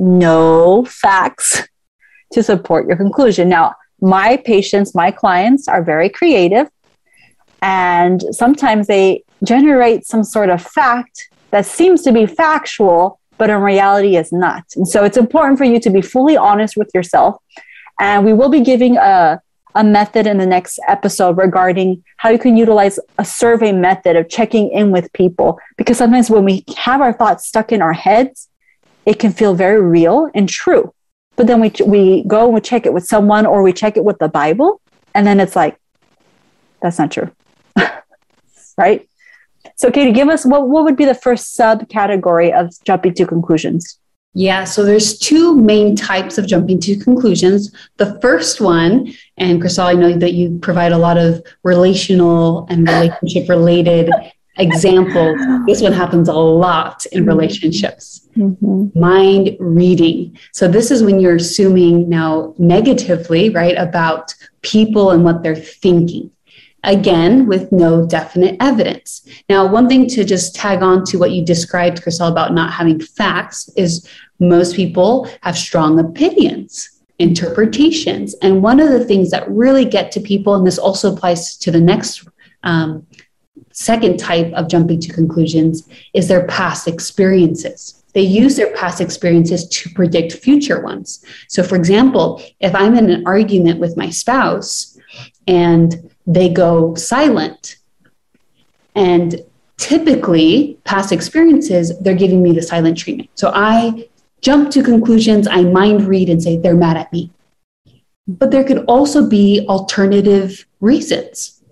[0.00, 1.62] no facts
[2.32, 3.48] to support your conclusion.
[3.48, 6.68] Now, my patients, my clients are very creative,
[7.60, 13.62] and sometimes they generate some sort of fact that seems to be factual, but in
[13.62, 14.64] reality is not.
[14.76, 17.42] And so it's important for you to be fully honest with yourself.
[17.98, 19.40] And we will be giving a
[19.76, 24.28] a method in the next episode regarding how you can utilize a survey method of
[24.28, 25.60] checking in with people.
[25.76, 28.48] Because sometimes when we have our thoughts stuck in our heads,
[29.06, 30.92] it can feel very real and true.
[31.36, 34.04] But then we, we go and we check it with someone or we check it
[34.04, 34.80] with the Bible,
[35.14, 35.78] and then it's like,
[36.82, 37.30] that's not true.
[38.76, 39.08] right?
[39.76, 43.98] So, K'dee, give us what, what would be the first subcategory of jumping to conclusions?
[44.32, 47.74] Yeah, so there's two main types of jumping to conclusions.
[47.96, 52.86] The first one, and Kryssel, I know that you provide a lot of relational and
[52.86, 54.08] relationship related
[54.56, 55.36] examples.
[55.66, 58.28] This one happens a lot in relationships.
[58.36, 58.98] Mm-hmm.
[58.98, 60.38] Mind reading.
[60.52, 66.30] So this is when you're assuming now negatively, right, about people and what they're thinking
[66.84, 69.26] again with no definite evidence.
[69.48, 73.00] Now, one thing to just tag on to what you described, Kryssel, about not having
[73.00, 78.34] facts is most people have strong opinions, interpretations.
[78.42, 81.70] And one of the things that really get to people, and this also applies to
[81.70, 82.26] the next
[82.62, 83.06] um,
[83.72, 88.02] second type of jumping to conclusions, is their past experiences.
[88.14, 91.24] They use their past experiences to predict future ones.
[91.48, 94.98] So, for example, if I'm in an argument with my spouse
[95.46, 97.76] and they go silent.
[98.94, 99.40] And
[99.76, 103.30] typically, past experiences, they're giving me the silent treatment.
[103.34, 104.08] So I
[104.40, 107.30] jump to conclusions, I mind read and say, they're mad at me.
[108.26, 111.62] But there could also be alternative reasons,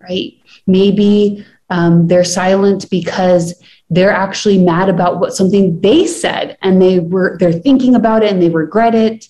[0.00, 0.34] right?
[0.66, 7.00] Maybe um, they're silent because they're actually mad about what something they said and they
[7.00, 9.28] were they're thinking about it and they regret it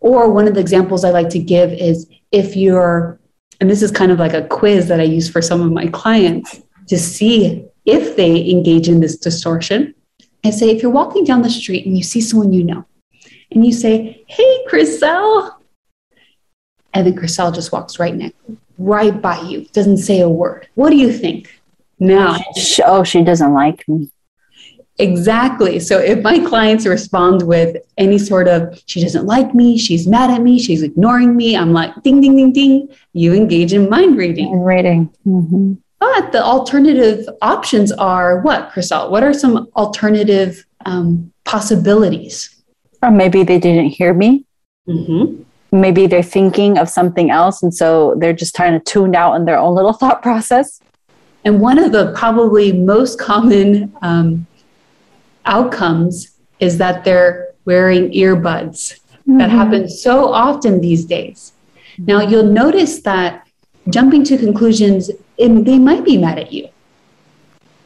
[0.00, 3.19] or one of the examples i like to give is if you're
[3.60, 5.86] and this is kind of like a quiz that i use for some of my
[5.88, 9.94] clients to see if they engage in this distortion
[10.44, 12.84] i say if you're walking down the street and you see someone you know
[13.52, 15.54] and you say hey Kryssel
[16.92, 18.36] and then Kryssel just walks right next
[18.78, 21.60] right by you doesn't say a word what do you think
[22.00, 22.38] now.
[22.86, 24.10] Oh, she doesn't like me.
[25.00, 25.80] Exactly.
[25.80, 30.30] So if my clients respond with any sort of, she doesn't like me, she's mad
[30.30, 34.18] at me, she's ignoring me, I'm like, ding, ding, ding, ding, you engage in mind
[34.18, 34.50] reading.
[34.50, 35.10] Mind reading.
[35.26, 35.72] Mm-hmm.
[36.00, 39.10] But the alternative options are what, Kryssel?
[39.10, 42.62] What are some alternative um, possibilities?
[43.02, 44.44] Or maybe they didn't hear me.
[44.86, 45.42] Mm-hmm.
[45.72, 47.62] Maybe they're thinking of something else.
[47.62, 50.80] And so they're just trying to tune out in their own little thought process.
[51.44, 54.46] And one of the probably most common um,
[55.50, 59.00] outcomes is that they're wearing earbuds.
[59.00, 59.38] Mm-hmm.
[59.38, 61.52] That happens so often these days.
[61.98, 63.46] Now, you'll notice that
[63.90, 66.68] jumping to conclusions, it, they might be mad at you.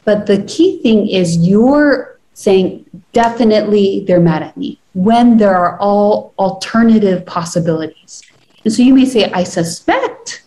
[0.05, 5.77] But the key thing is you're saying, definitely they're mad at me when there are
[5.79, 8.21] all alternative possibilities.
[8.63, 10.43] And so you may say, I suspect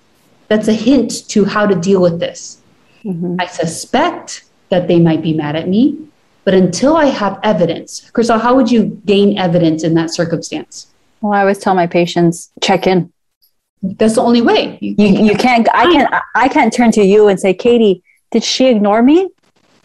[0.48, 2.62] that's a hint to how to deal with this.
[3.04, 3.36] Mm-hmm.
[3.38, 6.07] I suspect that they might be mad at me,
[6.48, 10.86] but until I have evidence, Kryssel, how would you gain evidence in that circumstance?
[11.20, 13.12] Well, I always tell my patients check in.
[13.82, 14.78] That's the only way.
[14.80, 15.68] You, you, you can't.
[15.74, 16.14] I can't.
[16.34, 19.28] I can't turn to you and say, K'dee, did she ignore me?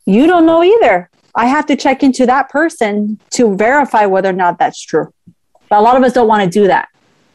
[0.05, 1.09] You don't know either.
[1.35, 5.13] I have to check into that person to verify whether or not that's true.
[5.67, 6.87] But a lot of us don't want to do that.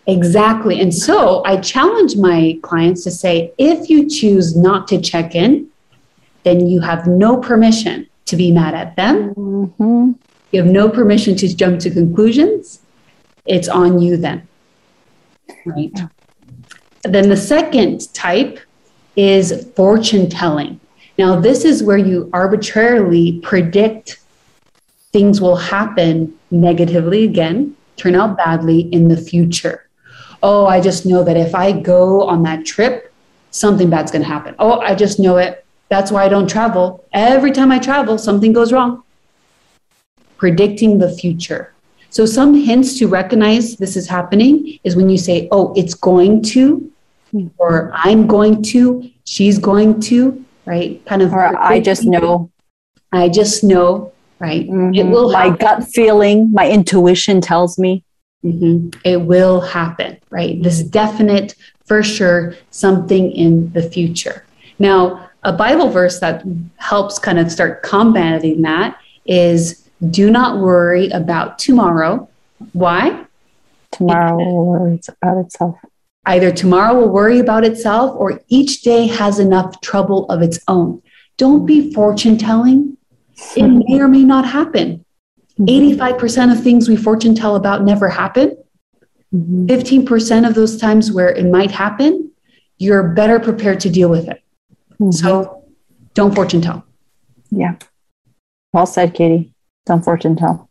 [0.07, 0.81] Exactly.
[0.81, 5.69] And so I challenge my clients to say if you choose not to check in,
[6.45, 9.35] then you have no permission to be mad at them.
[9.35, 10.13] Mm-hmm.
[10.53, 12.81] You have no permission to jump to conclusions.
[13.47, 14.47] It's on you then.
[15.65, 15.99] Right.
[17.03, 18.59] Then the second type
[19.17, 20.81] is fortune telling.
[21.19, 24.21] Now, this is where you arbitrarily predict
[25.13, 29.89] things will happen negatively again, turn out badly in the future
[30.43, 33.13] oh, I just know that if I go on that trip,
[33.51, 34.55] something bad's going to happen.
[34.59, 35.65] Oh, I just know it.
[35.89, 37.05] That's why I don't travel.
[37.13, 39.03] Every time I travel, something goes wrong.
[40.37, 41.73] Predicting the future.
[42.11, 46.43] So, some hints to recognize this is happening is when you say, oh, it's going
[46.55, 46.91] to,
[47.59, 51.05] or I'm going to, she's going to, right?
[51.07, 51.33] Kind of.
[51.33, 52.51] Or I just know.
[53.13, 54.69] I just know, right?
[54.69, 54.95] Mm-hmm.
[54.95, 55.33] It will.
[55.33, 58.05] My gut feeling, my intuition tells me.
[58.45, 58.91] Mm-hmm.
[59.05, 60.63] It will happen, right?
[60.63, 64.45] This definite, for sure, something in the future.
[64.79, 66.43] Now, a Bible verse that
[66.77, 72.29] helps kind of start combating that is do not worry about tomorrow.
[72.73, 73.27] Why?
[73.93, 75.77] Tomorrow will worry about itself.
[76.27, 81.03] Either tomorrow will worry about itself or each day has enough trouble of its own.
[81.37, 82.97] Don't be fortune telling.
[83.57, 85.05] It may or may not happen.
[85.61, 86.51] 85% mm-hmm.
[86.51, 88.57] of things we fortune tell about never happen.
[89.35, 89.67] Mm-hmm.
[89.67, 92.31] 15% of those times where it might happen,
[92.79, 94.43] you're better prepared to deal with it.
[95.01, 95.11] Mm-hmm.
[95.13, 95.65] So
[96.15, 96.85] don't fortune tell.
[97.51, 97.77] Yeah.
[98.73, 99.53] Well said, K'dee.
[99.87, 100.69] Don't fortune tell.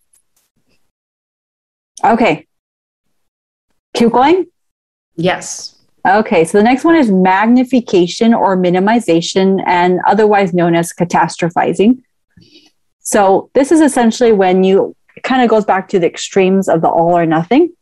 [2.04, 2.48] Okay.
[3.96, 4.48] Keep going?
[5.16, 5.78] Yes.
[6.08, 12.02] Okay, so the next one is magnification or minimization, and otherwise known as catastrophizing.
[13.00, 16.88] So this is essentially when you kind of goes back to the extremes of the
[16.88, 17.74] all or nothing.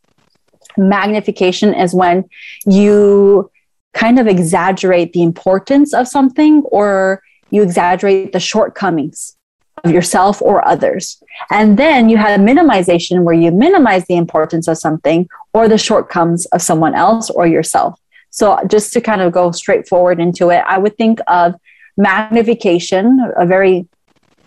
[0.78, 2.26] Magnification is when
[2.66, 3.52] you
[3.96, 9.38] kind of exaggerate the importance of something or you exaggerate the shortcomings
[9.84, 11.22] of yourself or others.
[11.50, 16.46] And then you have minimization where you minimize the importance of something or the shortcomings
[16.48, 18.00] of someone else or yourself.
[18.30, 21.56] So just to kind of go straight forward into it, I would think of
[21.96, 23.88] magnification, a very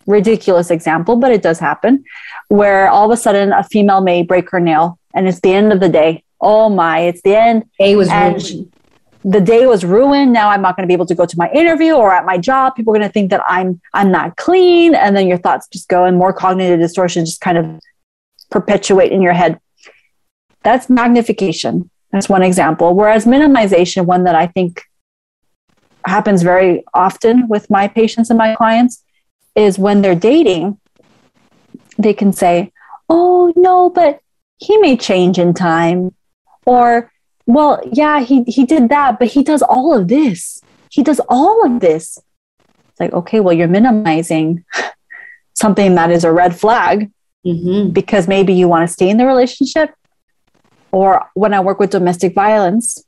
[0.07, 2.05] ridiculous example, but it does happen,
[2.49, 5.73] where all of a sudden a female may break her nail and it's the end
[5.73, 6.23] of the day.
[6.41, 7.65] Oh my, it's the end.
[7.79, 8.73] Day was ruined.
[9.31, 10.33] The day was ruined.
[10.33, 12.39] Now I'm not going to be able to go to my interview or at my
[12.39, 12.75] job.
[12.77, 15.89] People are going to think that I'm I'm not clean, and then your thoughts just
[15.89, 17.81] go and more cognitive distortion just kind of
[18.51, 19.61] perpetuate in your head.
[20.63, 21.91] That's magnification.
[22.11, 22.95] That's one example.
[22.95, 24.83] Whereas minimization, one that I think
[26.05, 29.05] happens very often with my patients and my clients
[29.55, 30.81] is when they're dating,
[31.99, 32.73] they can say,
[33.11, 34.21] Oh, no, but
[34.59, 36.15] he may change in time.
[36.67, 37.11] Or,
[37.49, 40.61] well, yeah, he, he did that, but he does all of this.
[40.91, 42.19] He does all of this.
[42.91, 44.67] It's like, okay, well, you're minimizing
[45.55, 47.11] something that is a red flag
[47.47, 47.89] mm-hmm.
[47.89, 49.95] because maybe you want to stay in the relationship.
[50.93, 53.03] Or when I work with domestic violence,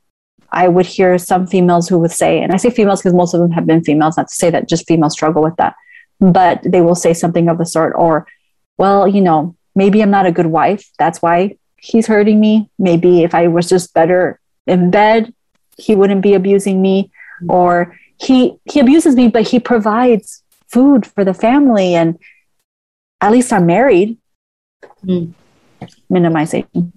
[0.51, 3.41] I would hear some females who would say, and I say females because most of
[3.41, 5.75] them have been females, not to say that just females struggle with that,
[6.19, 8.25] but they will say something of the sort, or,
[8.79, 10.89] well, you know, maybe I'm not a good wife.
[10.97, 12.69] That's why he's hurting me.
[12.79, 15.33] Maybe if I was just better in bed,
[15.77, 17.11] he wouldn't be abusing me.
[17.49, 22.19] Or he he abuses me, but he provides food for the family, and
[23.19, 24.17] at least I'm married.
[25.03, 25.33] Mm.
[26.09, 26.91] Minimization.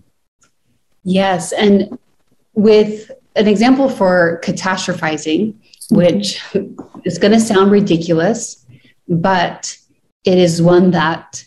[1.02, 1.98] Yes, and
[2.52, 5.96] with an example for catastrophizing, mm-hmm.
[5.96, 6.42] which
[7.04, 8.64] is going to sound ridiculous,
[9.08, 9.76] but
[10.24, 11.44] it is one that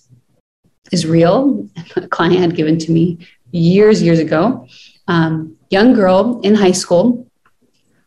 [0.92, 1.68] is real.
[1.96, 3.18] A client had given to me
[3.52, 4.68] years, years ago.
[5.08, 7.28] Um, young girl in high school.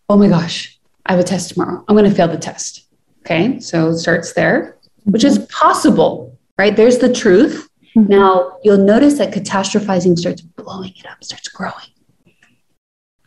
[0.08, 1.84] Oh my gosh, I have a test tomorrow.
[1.88, 2.86] I'm going to fail the test.
[3.20, 6.74] Okay, so it starts there, which is possible, right?
[6.74, 7.68] There's the truth.
[7.96, 8.10] Mm-hmm.
[8.10, 11.74] Now you'll notice that catastrophizing starts blowing it up, starts growing.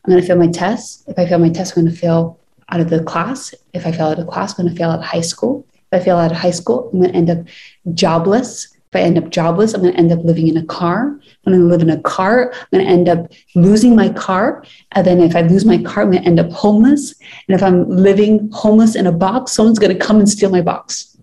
[0.06, 1.08] I'm going to fail my test.
[1.08, 2.40] If I fail my test, I'm going to fail
[2.70, 3.54] out of the class.
[3.74, 5.66] If I fail out of class, I'm going to fail out of high school.
[5.92, 7.48] If I fail out of high school, I'm going to end up
[7.94, 8.73] jobless.
[8.94, 11.20] If I end up jobless, I'm going to end up living in a car.
[11.48, 12.54] I'm going to live in a car.
[12.54, 14.64] I'm going to end up losing my car.
[14.92, 17.16] And then if I lose my car, I'm going to end up homeless.
[17.48, 20.62] And if I'm living homeless in a box, someone's going to come and steal my
[20.62, 21.18] box.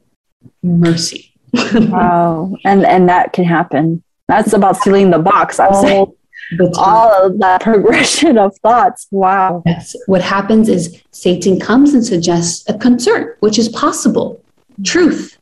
[0.64, 1.32] Mercy.
[1.74, 2.52] wow.
[2.64, 4.02] And and that can happen.
[4.26, 5.60] That's about stealing the box.
[5.60, 6.12] I'm saying
[6.76, 9.06] all of that progression of thoughts.
[9.12, 9.62] Wow.
[9.64, 9.94] Yes.
[10.06, 14.42] What happens is Satan comes and suggests a concern, which is possible,
[14.84, 15.39] truth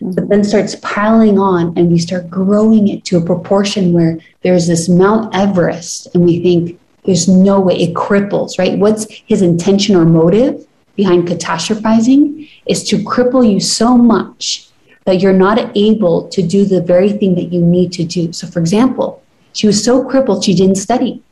[0.00, 4.66] but then starts piling on and we start growing it to a proportion where there's
[4.66, 8.78] this Mount Everest and we think there's no way it cripples, right?
[8.78, 10.66] What's his intention or motive
[10.96, 14.68] behind catastrophizing is to cripple you so much
[15.04, 18.32] that you're not able to do the very thing that you need to do.
[18.32, 19.22] So, for example,
[19.52, 21.22] she was so crippled she didn't study.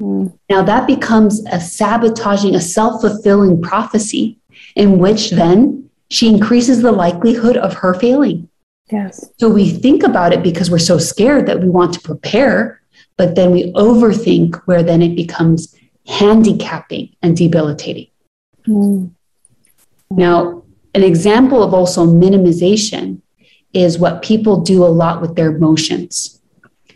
[0.00, 0.32] Mm.
[0.48, 4.38] Now, that becomes a sabotaging, a self fulfilling prophecy
[4.76, 8.48] in which then she increases the likelihood of her failing.
[8.90, 9.30] Yes.
[9.38, 12.82] So we think about it because we're so scared that we want to prepare,
[13.16, 18.08] but then we overthink where then it becomes handicapping and debilitating.
[18.66, 19.12] Mm.
[20.10, 23.22] Now, an example of also minimization
[23.72, 26.40] is what people do a lot with their emotions.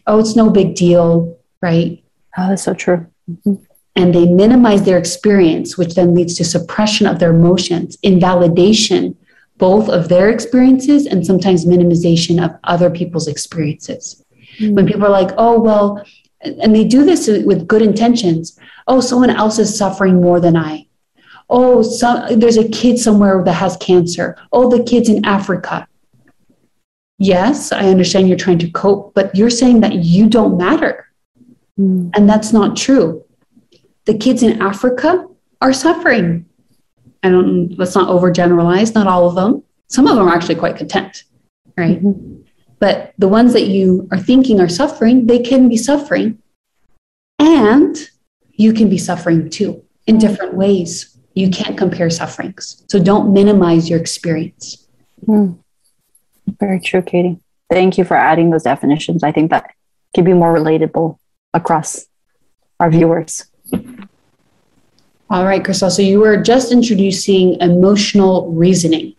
[0.09, 2.03] Oh, it's no big deal, right?
[2.37, 3.07] Oh, that's so true.
[3.31, 3.63] Mm-hmm
[3.97, 9.17] and they minimize their experience, which then leads to suppression of their emotions, invalidation
[9.57, 14.25] both of their experiences and sometimes minimization of other people's experiences.
[14.59, 14.75] Mm-hmm.
[14.75, 16.05] When people are like, oh, well,
[16.41, 18.59] and they do this with good intentions.
[18.87, 20.87] Oh, someone else is suffering more than I.
[21.49, 24.37] Oh, some, there's a kid somewhere that has cancer.
[24.53, 25.87] Oh, the kid's in Africa.
[27.19, 31.09] Yes, I understand you're trying to cope, but you're saying that you don't matter.
[31.79, 32.11] Mm.
[32.15, 33.24] And that's not true
[34.05, 35.27] the kids in Africa
[35.61, 36.47] are suffering.
[37.23, 39.63] I don't, let's not overgeneralize, not all of them.
[39.89, 41.25] Some of them are actually quite content,
[41.77, 42.03] right?
[42.03, 42.43] Mm-hmm.
[42.81, 46.39] But the ones that you are thinking are suffering, they can be suffering.
[47.39, 47.97] And
[48.53, 51.19] you can be suffering too in different ways.
[51.35, 52.85] You can't compare sufferings.
[52.89, 54.87] So don't minimize your experience.
[55.27, 55.59] Mm.
[56.61, 57.41] Very true, K'dee.
[57.71, 59.23] Thank you for adding those definitions.
[59.23, 59.71] I think that
[60.15, 61.19] can be more relatable
[61.55, 62.07] across
[62.79, 63.47] our viewers.
[65.31, 65.91] All right, Kryssel.
[65.91, 69.15] So you were just introducing emotional reasoning.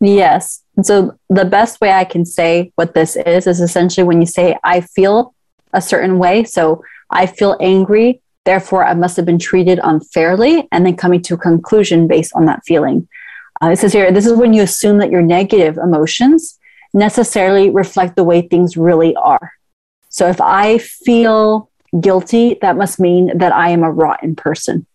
[0.00, 0.62] Yes.
[0.82, 4.56] So the best way I can say what this is is essentially when you say,
[4.62, 5.34] I feel
[5.72, 6.44] a certain way.
[6.44, 8.20] So I feel angry.
[8.44, 12.44] Therefore, I must have been treated unfairly, and then coming to a conclusion based on
[12.44, 13.08] that feeling.
[13.62, 16.58] Uh, it says here, this is when you assume that your negative emotions
[16.92, 19.52] necessarily reflect the way things really are.
[20.10, 21.70] So if I feel
[22.00, 24.86] guilty, that must mean that I am a rotten person.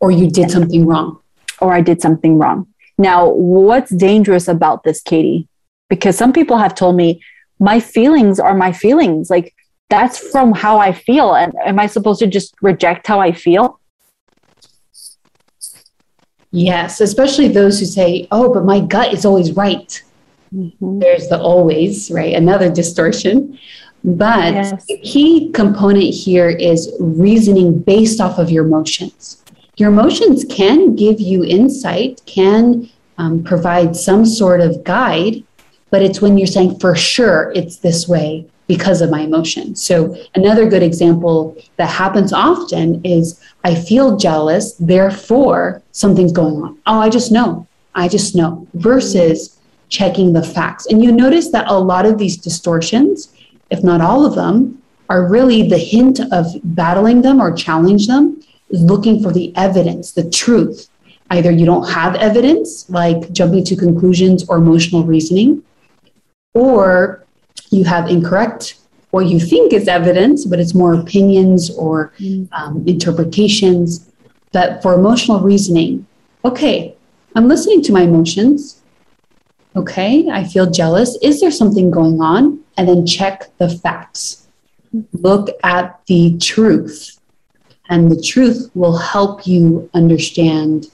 [0.00, 1.20] Or you did something wrong.
[1.60, 2.66] Or I did something wrong.
[2.98, 5.46] Now, what's dangerous about this, K'dee?
[5.88, 7.22] Because some people have told me,
[7.58, 9.30] my feelings are my feelings.
[9.30, 9.54] Like,
[9.90, 11.34] that's from how I feel.
[11.34, 13.78] And am I supposed to just reject how I feel?
[16.50, 20.02] Yes, especially those who say, oh, but my gut is always right.
[20.54, 20.98] Mm-hmm.
[20.98, 22.34] There's the always, right?
[22.34, 23.58] Another distortion.
[24.04, 24.86] But yes.
[24.86, 29.38] the key component here is reasoning based off of your emotions.
[29.76, 32.88] your emotions can give you insight, can
[33.18, 35.42] um, provide some sort of guide,
[35.90, 39.74] but it's when you're saying for sure it's this way because of my emotion.
[39.74, 46.78] So, another good example that happens often is I feel jealous, therefore something's going on.
[46.86, 47.66] Oh, I just know.
[47.94, 50.86] I just know, versus checking the facts.
[50.86, 53.32] And you notice that a lot of these distortions,
[53.72, 58.40] if not all of them, are really the hint of battling them or challenge them,
[58.70, 60.88] is looking for the evidence, the truth.
[61.30, 65.62] Either you don't have evidence, like jumping to conclusions or emotional reasoning,
[66.54, 67.24] or
[67.70, 68.76] you have incorrect
[69.10, 72.48] what you think is evidence, but it's more opinions or mm.
[72.52, 74.10] um, interpretations.
[74.52, 76.06] But for emotional reasoning,
[76.44, 76.94] okay,
[77.34, 78.82] I'm listening to my emotions.
[79.74, 81.16] Okay, I feel jealous.
[81.22, 82.61] Is there something going on?
[82.76, 84.46] And then check the facts.
[85.12, 87.18] Look at the truth.
[87.88, 90.86] And the truth will help you understand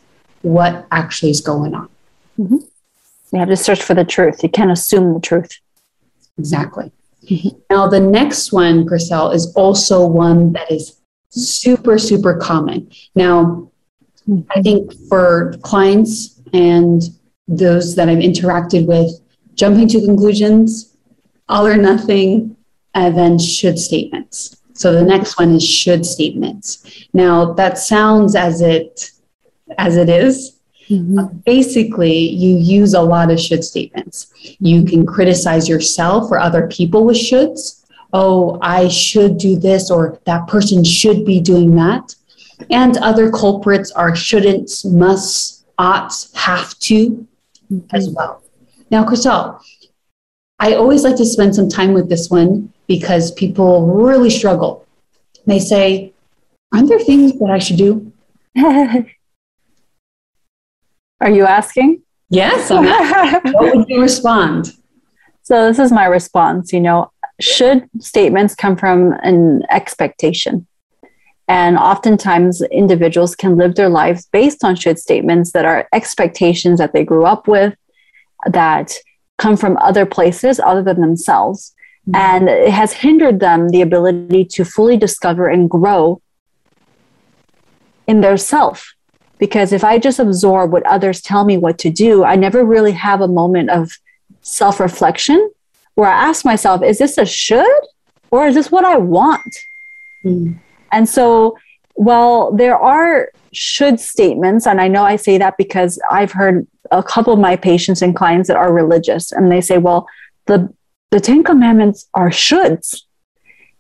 [0.43, 1.89] what actually is going on.
[2.39, 2.57] Mm-hmm.
[3.33, 4.43] You have to search for the truth.
[4.43, 5.61] You can't assume the truth.
[6.39, 6.87] Exactly.
[7.25, 7.59] Mm-hmm.
[7.71, 10.99] Now, the next one, Kryssel, is also one that is
[11.29, 12.91] super, super common.
[13.15, 13.71] Now,
[14.51, 17.03] I think for clients and
[17.47, 19.11] those that I've interacted with,
[19.55, 20.88] jumping to conclusions,
[21.49, 22.57] all or nothing,
[22.95, 24.57] and then should statements.
[24.75, 27.07] So the next one is should statements.
[27.13, 29.11] Now that sounds as it
[29.77, 30.59] as it is,
[30.91, 31.39] Mm-hmm.
[31.45, 34.33] Basically, you use a lot of should statements.
[34.59, 37.85] You can criticize yourself or other people with shoulds.
[38.13, 42.15] Oh, I should do this, or that person should be doing that.
[42.71, 47.27] And other culprits are shouldn't, must, ought, have to
[47.71, 47.95] mm-hmm.
[47.95, 48.43] as well.
[48.91, 49.61] Now, Kryssel,
[50.61, 54.87] I always like to spend some time with this one because people really struggle.
[55.47, 56.13] They say,
[56.75, 58.13] Aren't there things that I should do?
[61.21, 62.03] Are you asking?
[62.31, 62.71] Yes.
[63.55, 64.75] what would you respond?
[65.43, 66.73] So, this is my response.
[66.73, 70.67] You know, should statements come from an expectation?
[71.49, 76.93] And oftentimes, individuals can live their lives based on should statements that are expectations that
[76.93, 77.75] they grew up with,
[78.47, 78.93] that
[79.39, 81.75] come from other places other than themselves.
[82.09, 82.17] Mm-hmm.
[82.17, 86.21] And it has hindered them the ability to fully discover and grow
[88.07, 88.95] in their self
[89.39, 92.93] because if I just absorb what others tell me what to do, I never really
[92.93, 93.93] have a moment of
[94.43, 95.51] self reflection
[95.95, 97.67] where I ask myself, is this a should
[98.31, 99.57] or is this what I want?
[100.25, 100.59] Mm.
[100.93, 101.57] And so,
[101.95, 107.03] well, there are should statements, and I know I say that because I've heard a
[107.03, 110.07] couple of my patients and clients that are religious, and they say, well,
[110.47, 110.73] the,
[111.11, 113.03] the Ten Commandments are shoulds.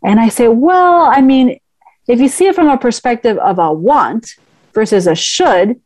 [0.04, 1.58] And I say, well, I mean,
[2.06, 4.34] if you see it from a perspective of a want,
[4.78, 5.80] versus a should,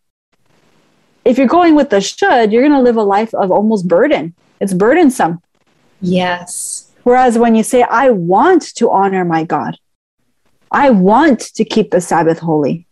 [1.24, 4.34] if you're going with the should, you're going to live a life of almost burden.
[4.60, 5.40] It's burdensome.
[6.02, 6.90] Yes.
[7.04, 9.78] Whereas when you say, I want to honor my God,
[10.70, 12.86] I want to keep the Sabbath holy,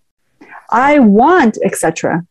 [0.71, 2.27] I want, etc.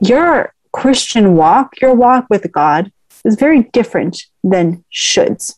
[0.00, 2.92] Your Christian walk, your walk with God,
[3.24, 5.56] is very different than shoulds.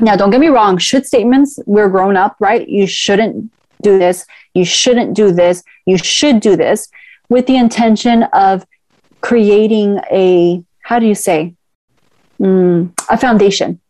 [0.00, 2.66] Now, don't get me wrong, should statements, we're grown up, right?
[2.68, 6.88] You shouldn't do this, you shouldn't do this, you should do this,
[7.28, 8.64] with the intention of
[9.20, 11.54] creating a, how do you say,
[12.40, 13.80] mm, a foundation.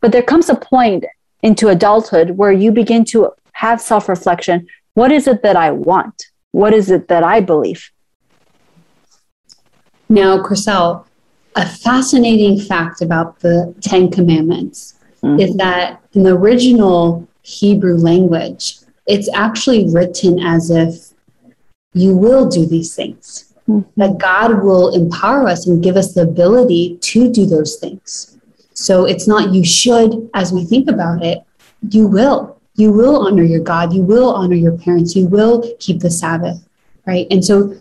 [0.00, 1.04] But there comes a point
[1.42, 4.66] into adulthood where you begin to have self reflection.
[4.94, 6.26] What is it that I want?
[6.52, 7.90] What is it that I believe?
[10.14, 11.04] Now, Kryssel,
[11.56, 15.40] a fascinating fact about the Ten Commandments mm-hmm.
[15.40, 18.76] is that in the original Hebrew language,
[19.08, 21.08] it's actually written as if
[21.94, 23.52] you will do these things.
[23.68, 24.00] Mm-hmm.
[24.00, 28.38] That God will empower us and give us the ability to do those things.
[28.72, 31.42] So it's not you should, as we think about it,
[31.90, 32.60] you will.
[32.76, 33.92] You will honor your God.
[33.92, 35.16] You will honor your parents.
[35.16, 36.64] You will keep the Sabbath,
[37.04, 37.26] right?
[37.32, 37.74] And so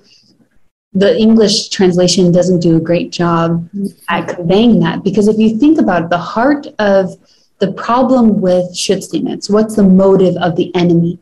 [0.93, 3.67] the English translation doesn't do a great job
[4.09, 7.17] at conveying that because if you think about it, the heart of
[7.59, 11.17] the problem with should statements, what's the motive of the enemy?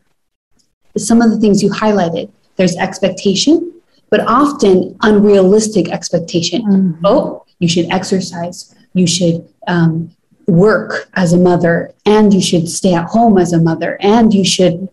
[0.96, 2.30] Some of the things you highlighted.
[2.56, 3.72] There's expectation,
[4.10, 6.62] but often unrealistic expectation.
[6.62, 7.06] Mm-hmm.
[7.06, 8.74] Oh, you should exercise.
[8.92, 10.10] You should um,
[10.46, 14.44] work as a mother, and you should stay at home as a mother, and you
[14.44, 14.88] should,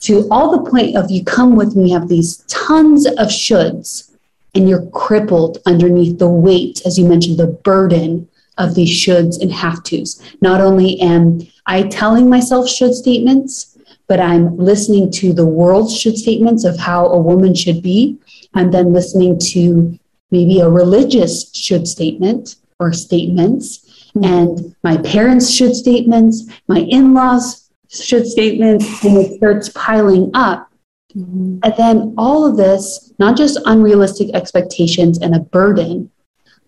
[0.00, 4.09] to all the point of you come with me, have these tons of shoulds,
[4.54, 8.28] and you're crippled underneath the weight, as you mentioned, the burden
[8.58, 10.22] of these shoulds and have tos.
[10.40, 16.18] Not only am I telling myself should statements, but I'm listening to the world's should
[16.18, 18.18] statements of how a woman should be.
[18.54, 19.98] I'm then listening to
[20.30, 24.24] maybe a religious should statement or statements, mm-hmm.
[24.24, 30.69] and my parents' should statements, my in laws' should statements, and it starts piling up.
[31.16, 31.58] Mm-hmm.
[31.62, 36.10] And then all of this, not just unrealistic expectations and a burden,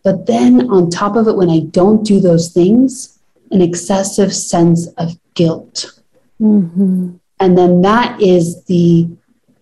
[0.02, 3.20] but then on top of it, when I don't do those things,
[3.50, 6.00] an excessive sense of guilt.
[6.40, 7.16] Mm-hmm.
[7.40, 9.08] And then that is the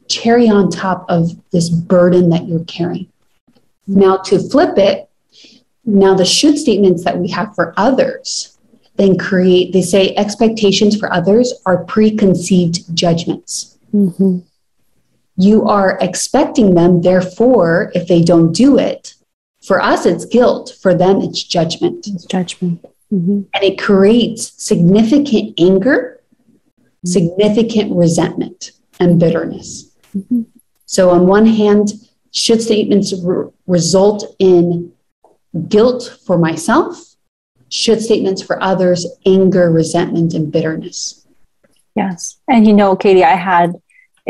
[0.08, 3.10] cherry on top of this burden that you're carrying.
[3.86, 5.08] Now, to flip it,
[5.84, 8.58] now the should statements that we have for others
[8.96, 13.78] then create, they say expectations for others are preconceived judgments.
[13.94, 14.40] Mm-hmm.
[15.40, 19.14] You are expecting them, therefore, if they don't do it,
[19.64, 20.76] for us, it's guilt.
[20.80, 22.06] For them, it's judgment.
[22.06, 22.84] It's judgment.
[23.12, 23.42] Mm-hmm.
[23.54, 26.20] And it creates significant anger,
[26.78, 27.08] mm-hmm.
[27.08, 29.96] significant resentment, and bitterness.
[30.16, 30.42] Mm-hmm.
[30.86, 31.92] So, on one hand,
[32.32, 34.92] should statements re- result in
[35.68, 37.14] guilt for myself?
[37.68, 41.26] Should statements for others anger, resentment, and bitterness?
[41.94, 42.38] Yes.
[42.48, 43.74] And you know, K'dee, I had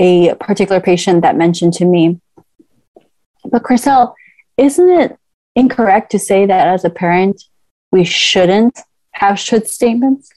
[0.01, 2.19] a particular patient that mentioned to me,
[3.45, 4.15] but Kryssel,
[4.57, 5.17] isn't it
[5.55, 7.45] incorrect to say that as a parent,
[7.93, 8.79] we shouldn't
[9.13, 10.31] have should statements?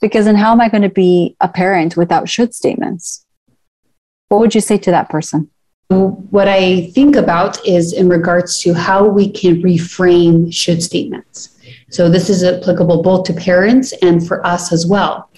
[0.00, 3.26] Because then how am I going to be a parent without should statements?
[4.28, 5.50] What would you say to that person?
[5.88, 11.58] What I think about is in regards to how we can reframe should statements.
[11.90, 15.28] So this is applicable both to parents and for us as well.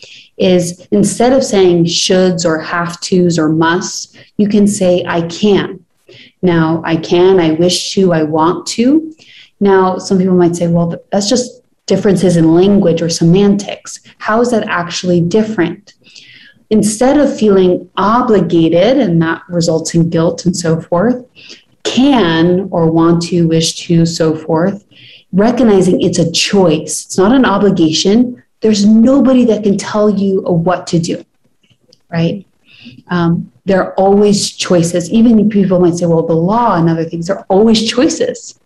[0.42, 5.84] Is instead of saying shoulds or have tos or musts, you can say I can.
[6.42, 9.14] Now, I can, I wish to, I want to.
[9.60, 14.00] Now, some people might say, well, that's just differences in language or semantics.
[14.18, 15.94] How is that actually different?
[16.70, 21.24] Instead of feeling obligated, and that results in guilt and so forth,
[21.84, 24.84] can or want to, wish to, so forth,
[25.32, 27.04] recognizing it's a choice.
[27.04, 28.41] It's not an obligation.
[28.62, 31.24] There's nobody that can tell you what to do,
[32.10, 32.46] right?
[33.08, 35.10] Um, there are always choices.
[35.10, 38.58] Even people might say, well, the law and other things are always choices.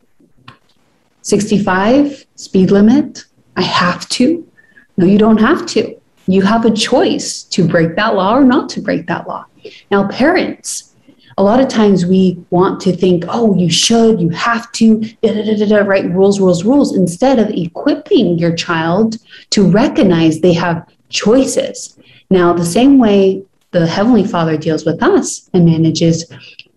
[1.22, 3.24] 65, speed limit,
[3.56, 4.46] I have to.
[4.96, 5.98] No, you don't have to.
[6.26, 9.46] You have a choice to break that law or not to break that law.
[9.90, 10.94] Now, parents,
[11.38, 15.34] a lot of times we want to think, oh, you should, you have to, da,
[15.34, 16.10] da, da, da, right?
[16.10, 19.16] Rules, rules, rules, instead of equipping your child
[19.50, 21.98] to recognize they have choices.
[22.30, 26.24] Now, the same way the Heavenly Father deals with us and manages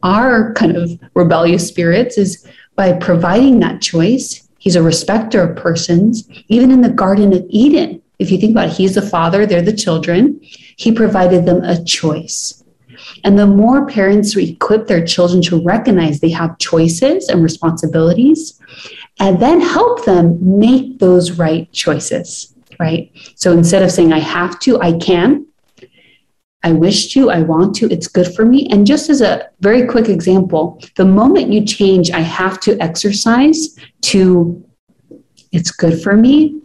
[0.03, 2.45] our kind of rebellious spirits is
[2.75, 4.47] by providing that choice.
[4.57, 6.29] He's a respecter of persons.
[6.49, 9.61] Even in the Garden of Eden, if you think about it, He's the Father, they're
[9.61, 10.39] the children.
[10.41, 12.58] He provided them a choice.
[13.23, 18.59] And the more parents equip their children to recognize they have choices and responsibilities,
[19.19, 23.11] and then help them make those right choices, right?
[23.35, 25.45] So instead of saying, I have to, I can,
[26.61, 28.67] I wish to, I want to, it's good for me.
[28.69, 33.77] And just as a very quick example, the moment you change, I have to exercise
[34.01, 34.63] to,
[35.51, 36.59] it's good for me,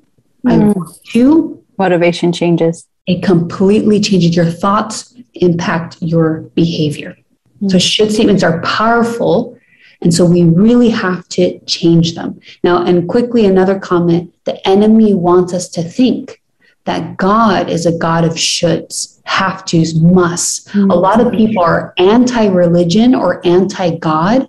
[0.44, 0.52] mm.
[0.52, 1.62] I want to.
[1.78, 2.86] Motivation changes.
[3.06, 7.16] It completely changes your thoughts, impact your behavior.
[7.62, 7.70] Mm.
[7.70, 9.58] So, should statements are powerful.
[10.00, 12.38] And so we really have to change them.
[12.62, 16.42] Now, and quickly, another comment the enemy wants us to think
[16.84, 20.68] that God is a God of shoulds, have tos, musts.
[20.68, 20.90] Mm-hmm.
[20.90, 24.48] A lot of people are anti religion or anti God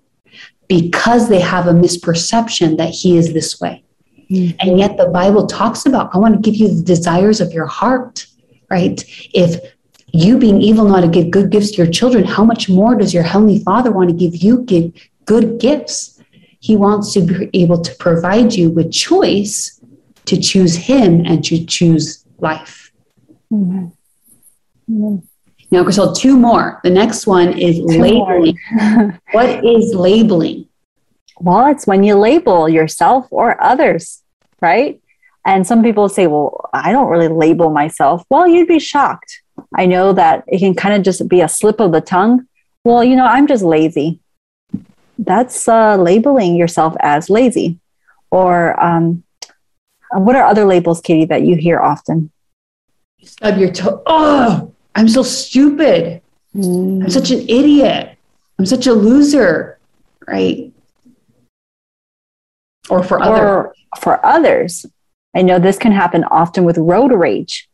[0.67, 3.83] because they have a misperception that He is this way.
[4.29, 4.57] Mm-hmm.
[4.59, 7.67] And yet the Bible talks about, I want to give you the desires of your
[7.67, 8.27] heart,
[8.69, 9.03] right?
[9.33, 9.61] If
[10.15, 13.13] you being evil not to give good gifts to your children, how much more does
[13.13, 14.93] your Heavenly Father want to give you give
[15.25, 16.21] good gifts?
[16.59, 19.79] He wants to be able to provide you with choice
[20.25, 22.91] to choose Him and to choose life.
[23.51, 23.87] Mm-hmm.
[24.89, 25.25] Mm-hmm.
[25.71, 26.79] Now, Kryssel, two more.
[26.83, 28.57] The next one is two labeling.
[29.31, 30.67] what is labeling?
[31.39, 34.21] Well, it's when you label yourself or others,
[34.61, 35.01] right?
[35.45, 38.23] And some people say, well, I don't really label myself.
[38.29, 39.41] Well, you'd be shocked.
[39.75, 42.47] I know that it can kind of just be a slip of the tongue.
[42.83, 44.19] Well, you know, I'm just lazy.
[45.17, 47.79] That's uh, labeling yourself as lazy.
[48.31, 49.23] Or um,
[50.11, 52.31] what are other labels, K'dee, that you hear often?
[53.19, 54.03] You stub your toe.
[54.05, 56.21] Oh, I'm so stupid.
[56.55, 57.03] Mm.
[57.03, 58.17] I'm such an idiot.
[58.59, 59.79] I'm such a loser,
[60.27, 60.71] right?
[62.89, 63.39] Or for others.
[63.39, 64.85] Or for others.
[65.33, 67.67] I know this can happen often with road rage.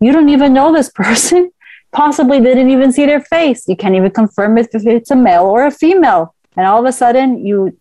[0.00, 1.50] You don't even know this person,
[1.92, 3.66] possibly didn't even see their face.
[3.68, 6.34] You can't even confirm if it's a male or a female.
[6.56, 7.78] And all of a sudden, you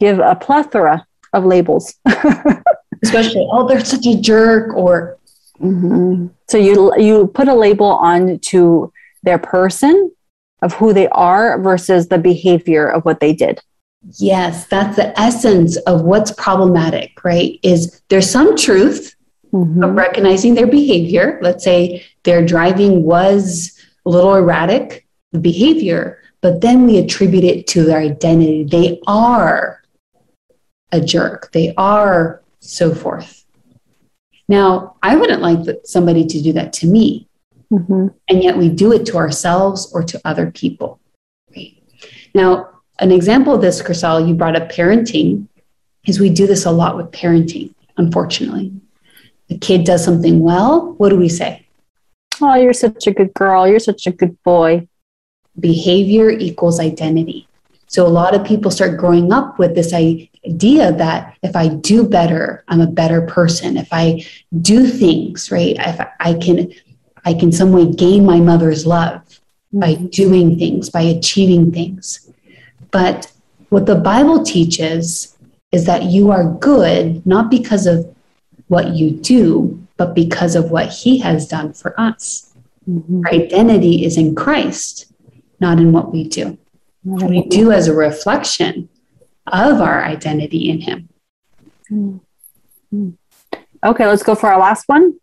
[0.00, 1.94] give a plethora of labels.
[3.02, 5.18] Especially, oh, they're such a jerk, or
[5.60, 6.28] mm-hmm.
[6.48, 8.92] so you you put a label on to
[9.24, 10.12] their person
[10.62, 13.60] of who they are versus the behavior of what they did.
[14.18, 17.58] Yes, that's the essence of what's problematic, right?
[17.62, 19.14] Is there's some truth
[19.52, 19.82] mm-hmm.
[19.82, 21.38] of recognizing their behavior.
[21.42, 27.66] Let's say their driving was a little erratic, the behavior, but then we attribute it
[27.68, 28.64] to their identity.
[28.64, 29.82] They are
[30.90, 33.44] a jerk, they are so forth.
[34.48, 37.28] Now, I wouldn't like somebody to do that to me.
[37.72, 38.08] Mm-hmm.
[38.28, 41.00] And yet we do it to ourselves or to other people.
[41.56, 41.82] Right?
[42.34, 45.48] Now, an example of this, Kryssel, you brought up parenting,
[46.06, 48.72] is we do this a lot with parenting, unfortunately.
[49.52, 51.66] The kid does something well, what do we say?
[52.40, 53.68] Oh, you're such a good girl.
[53.68, 54.88] You're such a good boy.
[55.60, 57.46] Behavior equals identity.
[57.86, 62.08] So a lot of people start growing up with this idea that if I do
[62.08, 63.76] better, I'm a better person.
[63.76, 64.24] If I
[64.62, 66.72] do things, right, if I can
[67.26, 69.20] I can some way gain my mother's love
[69.70, 70.06] by mm-hmm.
[70.06, 72.26] doing things, by achieving things.
[72.90, 73.30] But
[73.68, 75.36] what the Bible teaches
[75.72, 78.06] is that you are good not because of
[78.72, 82.54] what you do, but because of what he has done for us.
[82.88, 83.26] Mm-hmm.
[83.26, 85.12] Our identity is in Christ,
[85.60, 86.58] not in what we do.
[87.02, 88.88] What we do as a reflection
[89.46, 91.08] of our identity in him.
[91.90, 93.10] Mm-hmm.
[93.84, 95.18] Okay, let's go for our last one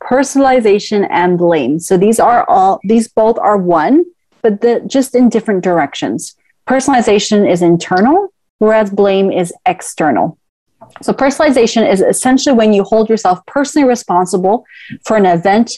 [0.00, 1.78] personalization and blame.
[1.78, 4.06] So these are all, these both are one,
[4.42, 6.34] but the, just in different directions.
[6.66, 10.38] Personalization is internal, whereas blame is external.
[11.02, 14.64] So personalization is essentially when you hold yourself personally responsible
[15.04, 15.72] for an event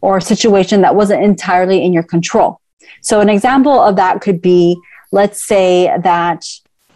[0.00, 2.60] or situation that wasn't entirely in your control.
[3.00, 4.76] So an example of that could be,
[5.12, 6.44] let's say that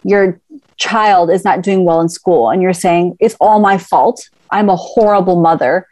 [0.03, 0.39] your
[0.77, 4.29] child is not doing well in school and you're saying, it's all my fault.
[4.49, 5.87] I'm a horrible mother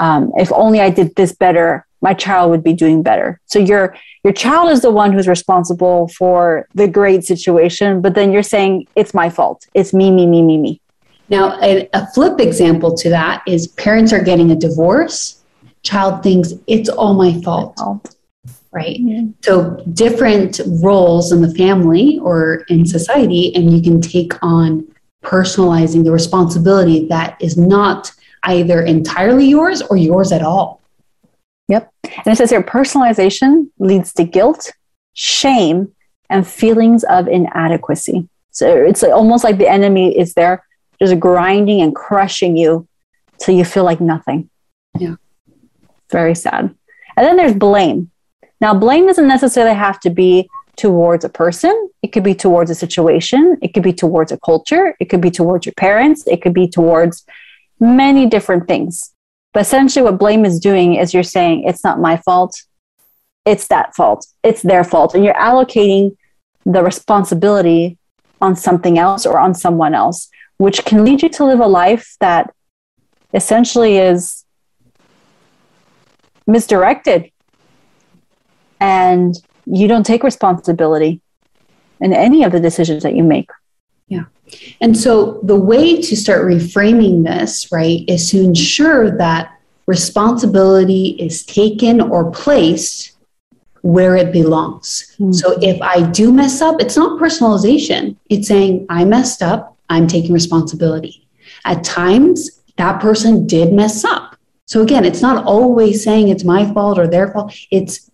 [0.00, 3.38] um, if only I did this better, my child would be doing better.
[3.44, 8.32] So your your child is the one who's responsible for the great situation, but then
[8.32, 9.66] you're saying it's my fault.
[9.74, 10.80] It's me, me, me, me, me.
[11.30, 15.42] Now, a, a flip example to that is parents are getting a divorce.
[15.82, 17.78] Child thinks it's all my fault.
[18.72, 19.00] Right.
[19.00, 19.30] Mm-hmm.
[19.42, 24.86] So different roles in the family or in society, and you can take on
[25.24, 28.12] personalizing the responsibility that is not
[28.44, 30.80] either entirely yours or yours at all.
[31.68, 31.92] Yep.
[32.04, 34.72] And it says here personalization leads to guilt,
[35.14, 35.92] shame,
[36.28, 38.28] and feelings of inadequacy.
[38.50, 40.64] So it's almost like the enemy is there
[41.00, 42.86] just grinding and crushing you
[43.38, 44.50] till you feel like nothing.
[44.98, 45.16] Yeah.
[46.10, 46.74] Very sad.
[47.16, 48.10] And then there's blame.
[48.60, 51.90] Now, blame doesn't necessarily have to be towards a person.
[52.02, 53.58] It could be towards a situation.
[53.62, 54.94] It could be towards a culture.
[55.00, 56.26] It could be towards your parents.
[56.26, 57.24] It could be towards
[57.78, 59.12] many different things.
[59.52, 62.54] But essentially, what blame is doing is you're saying, it's not my fault,
[63.44, 65.14] it's that fault, it's their fault.
[65.14, 66.16] And you're allocating
[66.64, 67.98] the responsibility
[68.40, 70.28] on something else or on someone else,
[70.60, 72.52] which can lead you to live a life that
[73.32, 74.44] essentially is
[76.46, 77.30] misdirected
[78.78, 81.22] and you don't take responsibility
[82.02, 83.48] in any of the decisions that you make.
[84.08, 84.24] Yeah.
[84.82, 91.42] And so the way to start reframing this, right, is to ensure that responsibility is
[91.42, 93.12] taken or placed
[93.80, 95.16] where it belongs.
[95.18, 95.32] Mm-hmm.
[95.32, 98.16] So if I do mess up, it's not personalization.
[98.28, 101.28] It's saying I messed up, I'm taking responsibility.
[101.66, 104.36] At times, that person did mess up.
[104.66, 107.54] So again, it's not always saying it's my fault or their fault.
[107.70, 108.10] It's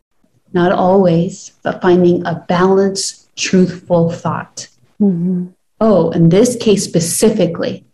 [0.52, 4.66] not always, but finding a balanced, truthful thought.
[5.00, 7.84] Mm-hmm oh, in this case specifically,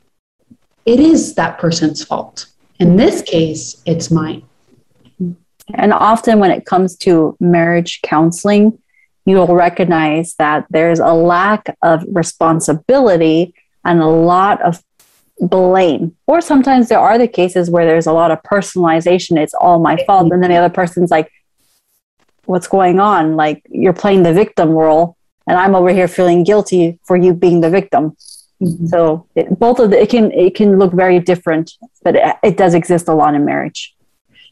[0.84, 2.46] it is that person's fault.
[2.78, 4.42] In this case, it's mine.
[5.74, 8.78] And often when it comes to marriage counseling,
[9.24, 13.54] you'll recognize that there's a lack of responsibility
[13.84, 14.82] and a lot of
[15.40, 16.16] blame.
[16.26, 19.38] Or sometimes there are the cases where there's a lot of personalization.
[19.38, 20.32] It's all my fault.
[20.32, 21.30] And then the other person's like,
[22.44, 23.36] what's going on?
[23.36, 25.16] Like you're playing the victim role
[25.46, 28.16] and I'm over here feeling guilty for you being the victim.
[28.62, 28.86] Mm-hmm.
[28.86, 31.72] So it, both of the, it can it can look very different,
[32.02, 33.94] but it, it does exist a lot in marriage.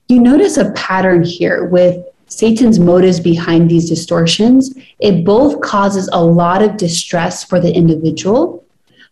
[0.09, 4.75] You notice a pattern here with Satan's motives behind these distortions.
[4.99, 8.60] It both causes a lot of distress for the individual,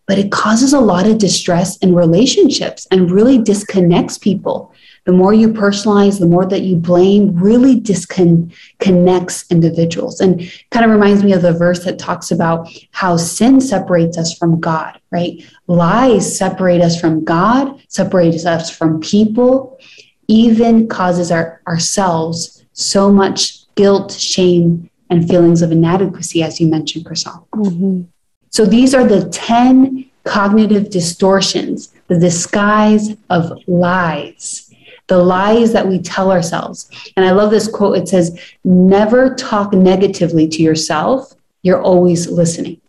[0.09, 4.75] but it causes a lot of distress in relationships and really disconnects people
[5.09, 10.21] the more you personalize, the more that you blame, really disconnects individuals.
[10.21, 14.37] And kind of reminds me of the verse that talks about how sin separates us
[14.37, 15.43] from God, right?
[15.67, 19.79] Lies separate us from God, separates us from people,
[20.27, 27.07] even causes our, ourselves so much guilt, shame, and feelings of inadequacy, as you mentioned,
[27.07, 27.49] Kryssel.
[27.55, 28.03] Mm-hmm.
[28.51, 34.69] So these are the 10 cognitive distortions, the disguise of lies
[35.09, 36.89] the lies that we tell ourselves.
[37.17, 37.99] And I love this quote.
[37.99, 41.35] It says, Never talk negatively to yourself.
[41.63, 42.81] You're always listening.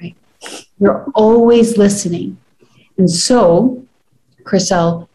[0.00, 0.16] Right?
[0.78, 2.38] You're always listening.
[2.96, 3.84] And so,
[4.44, 5.08] Kryssel,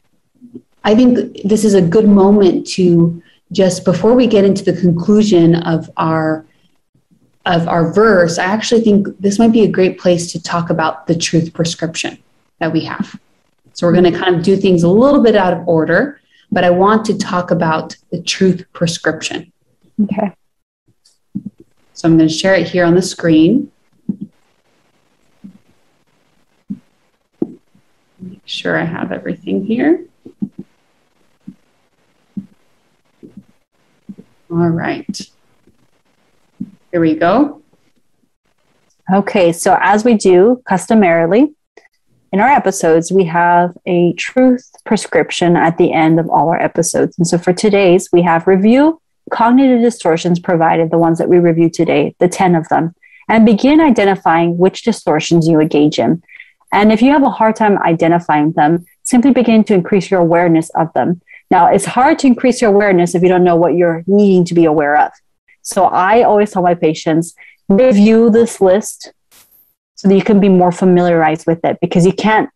[0.84, 5.56] I think this is a good moment to just before we get into the conclusion
[5.56, 6.46] of our
[7.46, 11.08] of our verse, I actually think this might be a great place to talk about
[11.08, 12.18] the truth prescription
[12.60, 13.20] that we have.
[13.74, 16.20] So we're going to kind of do things a little bit out of order
[16.56, 19.52] but I want to talk about the truth prescription.
[20.02, 20.32] Okay.
[21.94, 23.72] So I'm going to share it here on the screen.
[28.20, 30.06] Make sure I have everything here.
[34.50, 35.30] All right.
[36.96, 37.62] Here we go.
[39.14, 41.54] Okay, so as we do customarily,
[42.32, 47.18] in our episodes, we have a truth prescription at the end of all our episodes.
[47.18, 51.70] And so for today's, we have review cognitive distortions provided, the ones that we review
[51.70, 52.96] today, the 10 of them,
[53.28, 56.24] and begin identifying which distortions you engage in.
[56.72, 60.70] And if you have a hard time identifying them, simply begin to increase your awareness
[60.76, 61.20] of them.
[61.52, 64.54] Now, it's hard to increase your awareness if you don't know what you're needing to
[64.54, 65.12] be aware of.
[65.66, 67.34] So I always tell my patients,
[67.68, 69.12] review this list
[69.96, 72.50] so that you can be more familiarized with it because you can't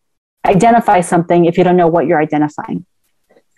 [0.45, 2.86] identify something if you don't know what you're identifying.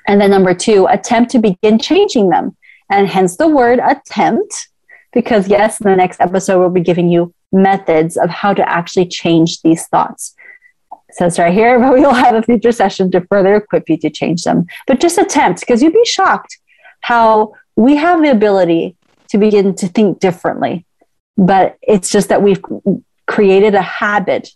[0.07, 2.55] And then number two, attempt to begin changing them.
[2.89, 4.69] And hence the word attempt,
[5.11, 9.07] because yes, in the next episode, we'll be giving you methods of how to actually
[9.07, 10.33] change these thoughts.
[11.09, 13.97] It says right here, but we will have a future session to further equip you
[13.97, 14.65] to change them.
[14.87, 16.57] But just attempt, because you'd be shocked
[17.01, 18.95] how we have the ability
[19.31, 20.85] to begin to think differently.
[21.37, 22.61] But it's just that we've
[23.27, 24.49] created a habit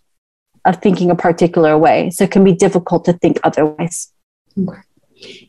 [0.65, 2.09] of thinking a particular way.
[2.09, 4.11] So it can be difficult to think otherwise.
[4.57, 4.81] Okay.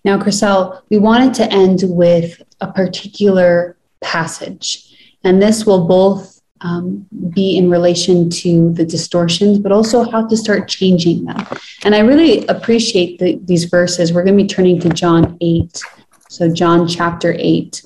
[0.04, 7.06] Now, Kryssel, we wanted to end with a particular passage, and this will both um,
[7.30, 11.46] be in relation to the distortions, but also how to start changing them.
[11.84, 14.12] And I really appreciate the, these verses.
[14.12, 15.82] We're going to be turning to John 8.
[16.28, 17.82] So, John chapter 8.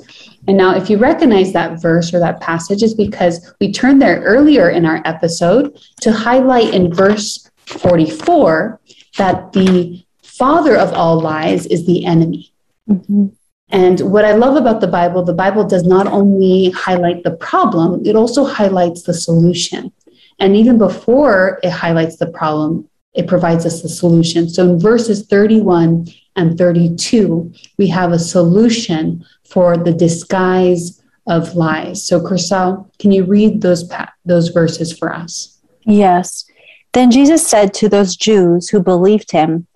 [0.49, 4.21] And now, if you recognize that verse or that passage, is because we turned there
[4.21, 8.81] earlier in our episode to highlight in verse 44
[9.19, 12.53] that the father of all lies is the enemy.
[12.89, 13.27] Mm-hmm.
[13.69, 18.05] And what I love about the Bible, the Bible does not only highlight the problem,
[18.05, 19.93] it also highlights the solution.
[20.41, 24.49] And even before it highlights the problem, it provides us the solution.
[24.49, 32.05] So in verses 31 and 32, we have a solution for the disguise of lies.
[32.07, 33.91] So, Kryssel, can you read those,
[34.25, 35.59] those verses for us?
[35.85, 36.45] Yes.
[36.93, 39.67] Then Jesus said to those Jews who believed him,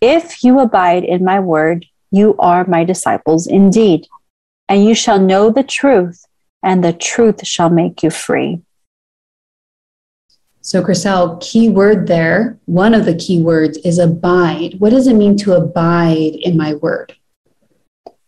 [0.00, 4.06] If you abide in my word, you are my disciples indeed,
[4.68, 6.24] and you shall know the truth,
[6.62, 8.62] and the truth shall make you free.
[10.60, 14.78] So, Kryssel, key word there, one of the key words is abide.
[14.78, 17.16] What does it mean to abide in my word?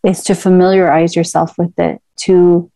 [0.04, 2.70] Is to familiarize yourself with it, to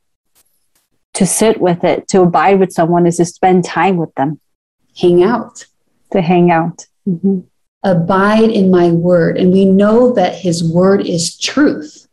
[1.19, 4.41] to sit with it, to abide with someone is to spend time with them.
[4.97, 5.67] Hang out.
[6.13, 6.87] To hang out.
[7.09, 7.41] Mm-hmm.
[7.83, 9.37] Abide in my word.
[9.37, 12.07] And we know that his word is truth,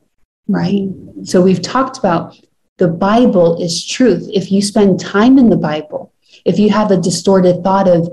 [0.48, 0.90] right?
[0.90, 1.24] Mm-hmm.
[1.24, 2.36] So we've talked about
[2.78, 4.28] the Bible is truth.
[4.34, 6.12] If you spend time in the Bible,
[6.44, 8.10] if you have a distorted thought of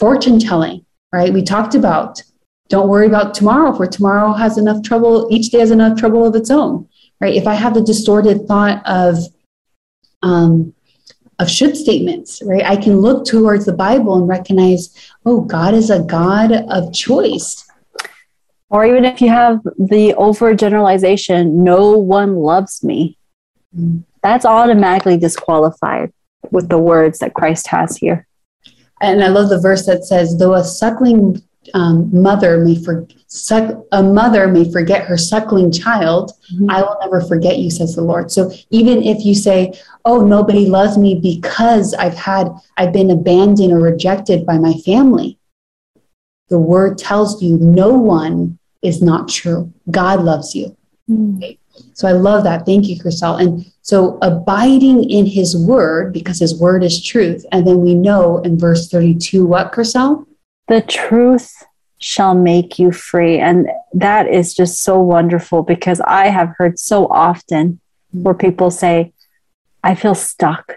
[0.00, 1.32] fortune telling, right?
[1.32, 2.20] We talked about
[2.68, 6.34] don't worry about tomorrow, for tomorrow has enough trouble, each day has enough trouble of
[6.34, 6.88] its own,
[7.20, 7.34] right?
[7.34, 9.18] If I have the distorted thought of,
[10.22, 10.74] um,
[11.38, 12.64] of should statements, right?
[12.64, 14.94] I can look towards the Bible and recognize,
[15.24, 17.64] oh, God is a God of choice.
[18.68, 23.16] Or even if you have the overgeneralization, no one loves me,
[23.76, 24.02] mm.
[24.22, 26.12] that's automatically disqualified
[26.50, 28.26] with the words that Christ has here.
[29.00, 31.42] And I love the verse that says, though a suckling
[31.74, 36.70] um, mother may for, suck, a mother may forget her suckling child, mm-hmm.
[36.70, 38.30] I will never forget you, says the Lord.
[38.30, 39.72] So even if you say,
[40.04, 45.38] "Oh, nobody loves me because I've had I've been abandoned or rejected by my family,"
[46.48, 49.72] the Word tells you no one is not true.
[49.90, 50.76] God loves you.
[51.10, 51.36] Mm.
[51.36, 51.58] Okay?
[51.92, 52.66] So I love that.
[52.66, 53.40] Thank you, Kryssel.
[53.40, 57.44] And so abiding in his word, because his word is truth.
[57.52, 60.26] And then we know in verse 32, what, Kryssel?
[60.68, 61.62] The truth
[61.98, 63.38] shall make you free.
[63.38, 67.80] And that is just so wonderful because I have heard so often
[68.12, 69.12] where people say,
[69.82, 70.76] I feel stuck.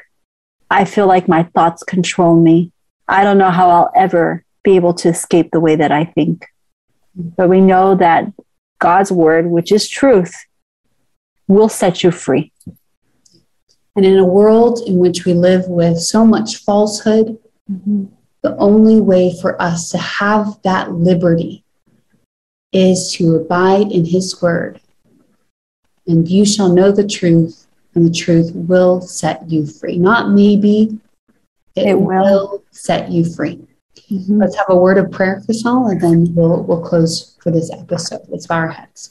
[0.70, 2.72] I feel like my thoughts control me.
[3.08, 6.46] I don't know how I'll ever be able to escape the way that I think.
[7.16, 8.32] But we know that
[8.78, 10.36] God's word, which is truth,
[11.48, 12.52] will set you free.
[13.96, 17.38] And in a world in which we live with so much falsehood,
[17.70, 18.06] mm-hmm.
[18.42, 21.64] The only way for us to have that liberty
[22.72, 24.80] is to abide in His word.
[26.08, 29.98] And you shall know the truth, and the truth will set you free.
[29.98, 31.00] Not maybe,
[31.76, 32.08] it, it will.
[32.08, 32.64] will.
[32.72, 33.60] set you free.
[34.10, 34.40] Mm-hmm.
[34.40, 38.22] Let's have a word of prayer, Kryssel, and then we'll, we'll close for this episode.
[38.28, 39.10] Let's bow our heads.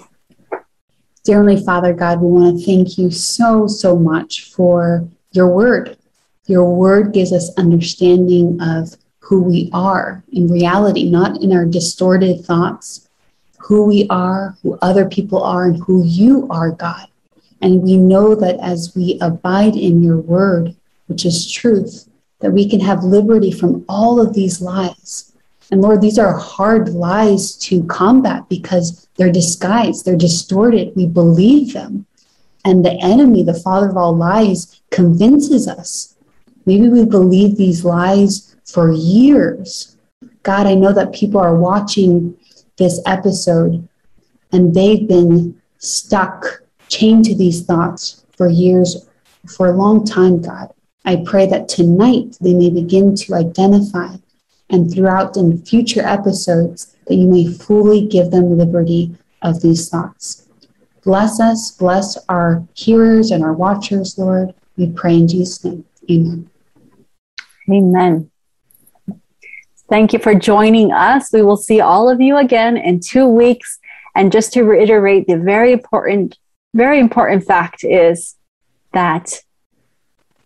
[1.22, 5.98] Dear Heavenly Father, God, we want to thank you so, so much for your word.
[6.46, 8.96] Your word gives us understanding of
[9.28, 13.10] who we are in reality, not in our distorted thoughts,
[13.58, 17.06] who we are, who other people are, and who you are, God.
[17.60, 20.74] And we know that as we abide in your word,
[21.08, 22.08] which is truth,
[22.40, 25.34] that we can have liberty from all of these lies.
[25.70, 30.96] And Lord, these are hard lies to combat because they're disguised, they're distorted.
[30.96, 32.06] We believe them.
[32.64, 36.14] And the enemy, the father of all lies, convinces us.
[36.64, 39.96] Maybe we believe these lies for years.
[40.42, 42.36] God, I know that people are watching
[42.76, 43.88] this episode
[44.52, 49.08] and they've been stuck, chained to these thoughts for years,
[49.46, 50.72] for a long time, God.
[51.04, 54.16] I pray that tonight they may begin to identify
[54.70, 60.46] and throughout in future episodes that you may fully give them liberty of these thoughts.
[61.04, 64.52] Bless us, bless our hearers and our watchers, Lord.
[64.76, 65.84] We pray in Jesus' name.
[66.10, 66.50] Amen.
[67.70, 68.30] Amen.
[69.88, 71.32] Thank you for joining us.
[71.32, 73.78] We will see all of you again in two weeks.
[74.14, 76.36] And just to reiterate, the very important,
[76.74, 78.36] very important fact is
[78.92, 79.40] that,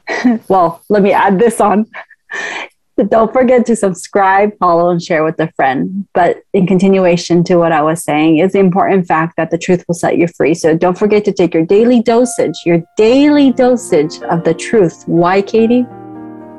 [0.49, 1.87] well, let me add this on.
[3.09, 6.07] don't forget to subscribe, follow, and share with a friend.
[6.15, 9.85] But in continuation to what I was saying, is the important fact that the truth
[9.89, 10.55] will set you free.
[10.55, 15.03] So don't forget to take your daily dosage, your daily dosage of the truth.
[15.07, 16.02] Why, K'dee?